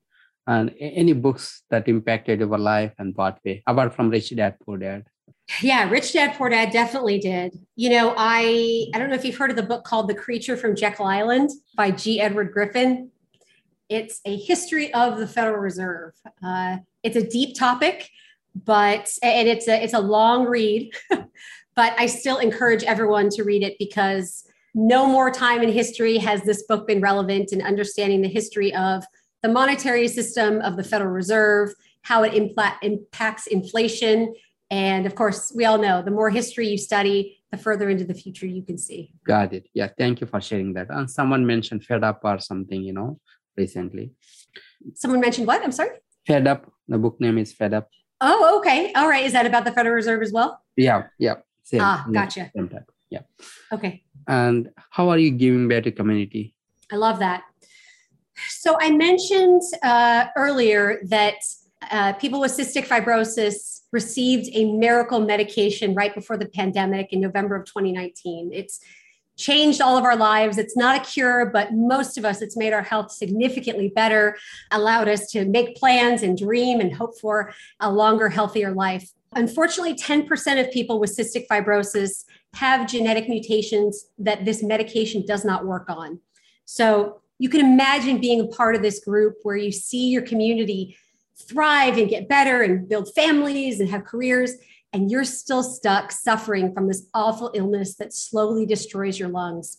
and 0.47 0.73
any 0.79 1.13
books 1.13 1.63
that 1.69 1.87
impacted 1.87 2.39
your 2.39 2.57
life 2.57 2.93
and 2.97 3.15
what 3.15 3.39
way 3.45 3.61
apart 3.67 3.93
from 3.93 4.09
rich 4.09 4.35
dad 4.35 4.55
poor 4.65 4.77
dad 4.77 5.05
Yeah, 5.61 5.89
Rich 5.89 6.13
Dad 6.13 6.35
Poor 6.35 6.49
Dad 6.49 6.71
definitely 6.71 7.19
did. 7.19 7.57
You 7.75 7.89
know, 7.89 8.13
I 8.17 8.87
I 8.93 8.99
don't 8.99 9.09
know 9.09 9.15
if 9.15 9.23
you've 9.23 9.37
heard 9.37 9.49
of 9.49 9.55
the 9.55 9.63
book 9.63 9.85
called 9.85 10.09
The 10.09 10.13
Creature 10.13 10.57
from 10.57 10.75
Jekyll 10.75 11.05
Island 11.05 11.49
by 11.75 11.91
G. 11.91 12.19
Edward 12.19 12.51
Griffin. 12.51 13.11
It's 13.87 14.19
a 14.25 14.35
history 14.35 14.93
of 14.93 15.17
the 15.17 15.27
Federal 15.27 15.59
Reserve. 15.59 16.13
Uh, 16.43 16.77
it's 17.01 17.15
a 17.15 17.25
deep 17.25 17.55
topic, 17.55 18.09
but 18.55 19.09
and 19.23 19.47
it's 19.47 19.67
a 19.67 19.81
it's 19.81 19.93
a 19.93 19.99
long 19.99 20.45
read, 20.45 20.93
but 21.75 21.93
I 21.97 22.07
still 22.07 22.39
encourage 22.39 22.83
everyone 22.83 23.29
to 23.31 23.43
read 23.43 23.63
it 23.63 23.77
because 23.79 24.43
no 24.75 25.07
more 25.07 25.31
time 25.31 25.61
in 25.63 25.71
history 25.71 26.17
has 26.17 26.41
this 26.43 26.63
book 26.63 26.87
been 26.87 27.01
relevant 27.01 27.53
in 27.53 27.61
understanding 27.61 28.21
the 28.21 28.27
history 28.27 28.73
of 28.75 29.03
the 29.47 29.53
monetary 29.53 30.09
system 30.09 30.59
of 30.59 30.75
the 30.75 30.83
Federal 30.83 31.11
Reserve, 31.11 31.73
how 32.01 32.23
it 32.23 32.33
impacts 32.33 33.47
inflation, 33.47 34.33
and 34.69 35.05
of 35.05 35.15
course, 35.15 35.53
we 35.55 35.63
all 35.63 35.77
know 35.77 36.01
the 36.01 36.11
more 36.11 36.29
history 36.29 36.67
you 36.67 36.77
study, 36.77 37.39
the 37.51 37.57
further 37.57 37.89
into 37.89 38.03
the 38.03 38.13
future 38.13 38.45
you 38.45 38.61
can 38.61 38.77
see. 38.77 39.13
Got 39.25 39.53
it. 39.53 39.69
Yeah. 39.73 39.87
Thank 39.97 40.19
you 40.19 40.27
for 40.27 40.41
sharing 40.41 40.73
that. 40.73 40.87
And 40.89 41.09
someone 41.09 41.45
mentioned 41.45 41.85
Fed 41.85 42.03
Up 42.03 42.19
or 42.25 42.39
something, 42.39 42.81
you 42.81 42.91
know, 42.91 43.21
recently. 43.55 44.11
Someone 44.95 45.21
mentioned 45.21 45.47
what? 45.47 45.63
I'm 45.63 45.71
sorry? 45.71 45.95
Fed 46.27 46.45
Up. 46.45 46.69
The 46.89 46.97
book 46.97 47.21
name 47.21 47.37
is 47.37 47.53
Fed 47.53 47.73
Up. 47.73 47.87
Oh, 48.19 48.57
okay. 48.59 48.91
All 48.93 49.07
right. 49.07 49.23
Is 49.23 49.31
that 49.31 49.45
about 49.45 49.63
the 49.63 49.71
Federal 49.71 49.95
Reserve 49.95 50.21
as 50.21 50.33
well? 50.33 50.61
Yeah. 50.75 51.03
Yeah. 51.17 51.35
Same. 51.63 51.79
Ah, 51.81 52.05
gotcha. 52.11 52.51
Same 52.53 52.67
type. 52.67 52.91
Yeah. 53.09 53.21
Okay. 53.71 54.03
And 54.27 54.71
how 54.89 55.07
are 55.07 55.17
you 55.17 55.31
giving 55.31 55.69
back 55.69 55.83
to 55.83 55.91
community? 55.93 56.53
I 56.91 56.97
love 56.97 57.19
that. 57.19 57.43
So 58.49 58.77
I 58.79 58.91
mentioned 58.91 59.61
uh, 59.83 60.25
earlier 60.35 60.99
that 61.05 61.35
uh, 61.91 62.13
people 62.13 62.39
with 62.39 62.51
cystic 62.51 62.87
fibrosis 62.87 63.81
received 63.91 64.49
a 64.53 64.65
miracle 64.73 65.19
medication 65.19 65.93
right 65.93 66.13
before 66.13 66.37
the 66.37 66.47
pandemic 66.47 67.13
in 67.13 67.21
November 67.21 67.55
of 67.55 67.65
2019. 67.65 68.51
It's 68.53 68.79
changed 69.37 69.81
all 69.81 69.97
of 69.97 70.03
our 70.03 70.15
lives. 70.15 70.57
It's 70.57 70.75
not 70.75 70.99
a 70.99 71.05
cure, 71.05 71.45
but 71.45 71.71
most 71.71 72.17
of 72.17 72.25
us, 72.25 72.41
it's 72.41 72.57
made 72.57 72.73
our 72.73 72.81
health 72.81 73.11
significantly 73.11 73.89
better, 73.89 74.35
allowed 74.71 75.07
us 75.07 75.29
to 75.31 75.45
make 75.45 75.77
plans 75.77 76.23
and 76.23 76.37
dream 76.37 76.79
and 76.79 76.93
hope 76.93 77.19
for 77.19 77.53
a 77.79 77.91
longer, 77.91 78.29
healthier 78.29 78.71
life. 78.71 79.11
Unfortunately, 79.33 79.93
10% 79.93 80.59
of 80.59 80.71
people 80.71 80.99
with 80.99 81.15
cystic 81.15 81.45
fibrosis 81.47 82.25
have 82.55 82.89
genetic 82.89 83.29
mutations 83.29 84.07
that 84.17 84.43
this 84.43 84.63
medication 84.63 85.23
does 85.25 85.45
not 85.45 85.65
work 85.65 85.87
on. 85.89 86.19
So 86.65 87.21
you 87.39 87.49
can 87.49 87.61
imagine 87.61 88.19
being 88.19 88.41
a 88.41 88.47
part 88.47 88.75
of 88.75 88.81
this 88.81 89.03
group 89.03 89.35
where 89.43 89.55
you 89.55 89.71
see 89.71 90.09
your 90.09 90.21
community 90.21 90.97
thrive 91.47 91.97
and 91.97 92.09
get 92.09 92.27
better 92.27 92.63
and 92.63 92.89
build 92.89 93.13
families 93.13 93.79
and 93.79 93.89
have 93.89 94.03
careers 94.03 94.53
and 94.93 95.11
you're 95.11 95.23
still 95.23 95.63
stuck 95.63 96.11
suffering 96.11 96.73
from 96.73 96.87
this 96.87 97.07
awful 97.13 97.51
illness 97.53 97.95
that 97.95 98.13
slowly 98.13 98.65
destroys 98.65 99.19
your 99.19 99.29
lungs. 99.29 99.77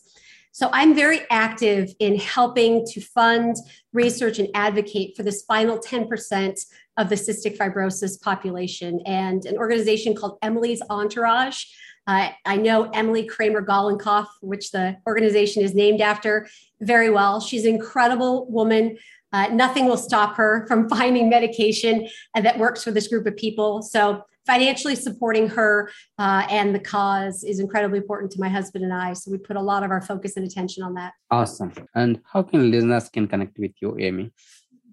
So 0.51 0.69
I'm 0.73 0.95
very 0.95 1.21
active 1.29 1.93
in 1.99 2.17
helping 2.17 2.85
to 2.87 3.01
fund 3.01 3.55
research 3.93 4.39
and 4.39 4.49
advocate 4.53 5.15
for 5.15 5.23
this 5.23 5.43
final 5.43 5.77
10% 5.77 6.59
of 6.97 7.09
the 7.09 7.15
cystic 7.15 7.57
fibrosis 7.57 8.19
population 8.21 8.99
and 9.05 9.45
an 9.45 9.57
organization 9.57 10.15
called 10.15 10.37
Emily's 10.41 10.81
Entourage. 10.89 11.65
Uh, 12.09 12.29
I 12.45 12.57
know 12.57 12.89
Emily 12.91 13.23
Kramer 13.23 13.61
Golinkoff, 13.61 14.27
which 14.41 14.71
the 14.71 14.97
organization 15.05 15.61
is 15.63 15.75
named 15.75 16.01
after, 16.01 16.47
very 16.81 17.09
well. 17.09 17.39
She's 17.39 17.65
an 17.65 17.75
incredible 17.75 18.49
woman 18.49 18.97
uh, 19.31 19.47
nothing 19.47 19.85
will 19.85 19.97
stop 19.97 20.35
her 20.35 20.65
from 20.67 20.89
finding 20.95 21.29
medication 21.29 22.07
that 22.33 22.57
works 22.57 22.83
for 22.83 22.91
this 22.91 23.07
group 23.07 23.25
of 23.27 23.35
people. 23.37 23.81
So 23.81 24.23
financially 24.45 24.95
supporting 24.95 25.47
her 25.49 25.91
uh, 26.17 26.47
and 26.49 26.73
the 26.73 26.79
cause 26.79 27.43
is 27.43 27.59
incredibly 27.59 27.99
important 27.99 28.31
to 28.31 28.39
my 28.39 28.49
husband 28.49 28.83
and 28.83 28.93
I. 28.93 29.13
So 29.13 29.29
we 29.31 29.37
put 29.37 29.55
a 29.55 29.61
lot 29.61 29.83
of 29.83 29.91
our 29.91 30.01
focus 30.01 30.37
and 30.37 30.45
attention 30.45 30.83
on 30.83 30.95
that. 30.95 31.13
Awesome. 31.29 31.71
And 31.93 32.19
how 32.31 32.41
can 32.41 32.71
listeners 32.71 33.09
can 33.09 33.27
connect 33.27 33.59
with 33.59 33.73
you, 33.81 33.97
Amy? 33.99 34.31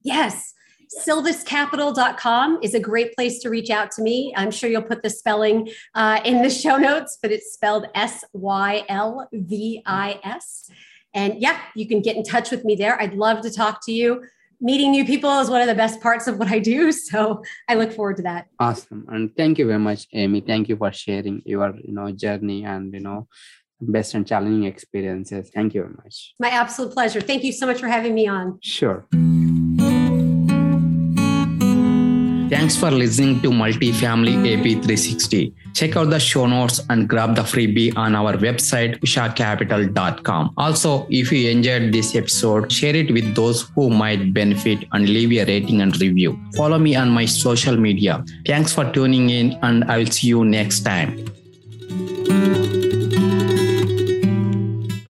Yes. 0.02 0.52
Sylviscapital.com 1.06 2.60
is 2.62 2.74
a 2.74 2.80
great 2.80 3.14
place 3.14 3.38
to 3.40 3.50
reach 3.50 3.70
out 3.70 3.90
to 3.92 4.02
me. 4.02 4.32
I'm 4.36 4.50
sure 4.50 4.70
you'll 4.70 4.82
put 4.82 5.02
the 5.02 5.10
spelling 5.10 5.70
uh, 5.94 6.20
in 6.24 6.42
the 6.42 6.50
show 6.62 6.76
notes, 6.76 7.18
but 7.20 7.32
it's 7.32 7.52
spelled 7.52 7.86
S 7.94 8.24
Y 8.32 8.84
L 8.88 9.28
V 9.32 9.82
I 9.86 10.20
S. 10.24 10.70
And 11.14 11.40
yeah, 11.40 11.58
you 11.74 11.88
can 11.88 12.02
get 12.02 12.16
in 12.16 12.22
touch 12.22 12.50
with 12.50 12.64
me 12.64 12.76
there. 12.76 13.00
I'd 13.00 13.14
love 13.14 13.40
to 13.42 13.50
talk 13.50 13.84
to 13.86 13.92
you. 13.92 14.22
Meeting 14.60 14.90
new 14.90 15.04
people 15.04 15.38
is 15.40 15.50
one 15.50 15.60
of 15.60 15.66
the 15.66 15.74
best 15.74 16.00
parts 16.00 16.26
of 16.26 16.38
what 16.38 16.48
I 16.48 16.58
do. 16.58 16.92
So 16.92 17.42
I 17.68 17.74
look 17.74 17.92
forward 17.92 18.16
to 18.18 18.22
that. 18.24 18.46
Awesome. 18.58 19.06
And 19.08 19.34
thank 19.36 19.58
you 19.58 19.66
very 19.66 19.78
much, 19.78 20.06
Amy. 20.12 20.40
Thank 20.40 20.68
you 20.68 20.76
for 20.76 20.92
sharing 20.92 21.42
your, 21.44 21.74
you 21.82 21.92
know, 21.92 22.10
journey 22.10 22.64
and, 22.64 22.92
you 22.92 23.00
know, 23.00 23.28
best 23.80 24.14
and 24.14 24.26
challenging 24.26 24.64
experiences. 24.64 25.50
Thank 25.54 25.74
you 25.74 25.82
very 25.82 25.94
much. 25.94 26.34
My 26.38 26.48
absolute 26.48 26.92
pleasure. 26.92 27.20
Thank 27.20 27.44
you 27.44 27.52
so 27.52 27.66
much 27.66 27.80
for 27.80 27.88
having 27.88 28.14
me 28.14 28.26
on. 28.26 28.58
Sure. 28.62 29.06
Thanks 32.48 32.76
for 32.76 32.92
listening 32.92 33.42
to 33.42 33.50
Multifamily 33.50 34.34
AP360. 34.46 35.52
Check 35.74 35.96
out 35.96 36.10
the 36.10 36.20
show 36.20 36.46
notes 36.46 36.80
and 36.88 37.08
grab 37.08 37.34
the 37.34 37.42
freebie 37.42 37.96
on 37.96 38.14
our 38.14 38.34
website, 38.34 39.00
ushacapital.com. 39.00 40.54
Also, 40.56 41.08
if 41.10 41.32
you 41.32 41.50
enjoyed 41.50 41.92
this 41.92 42.14
episode, 42.14 42.70
share 42.70 42.94
it 42.94 43.10
with 43.12 43.34
those 43.34 43.62
who 43.74 43.90
might 43.90 44.32
benefit 44.32 44.84
and 44.92 45.08
leave 45.08 45.32
a 45.32 45.44
rating 45.44 45.80
and 45.80 46.00
review. 46.00 46.38
Follow 46.56 46.78
me 46.78 46.94
on 46.94 47.10
my 47.10 47.26
social 47.26 47.76
media. 47.76 48.24
Thanks 48.46 48.72
for 48.72 48.90
tuning 48.92 49.28
in, 49.30 49.58
and 49.62 49.82
I 49.84 49.98
will 49.98 50.06
see 50.06 50.28
you 50.28 50.44
next 50.44 50.80
time. 50.80 51.26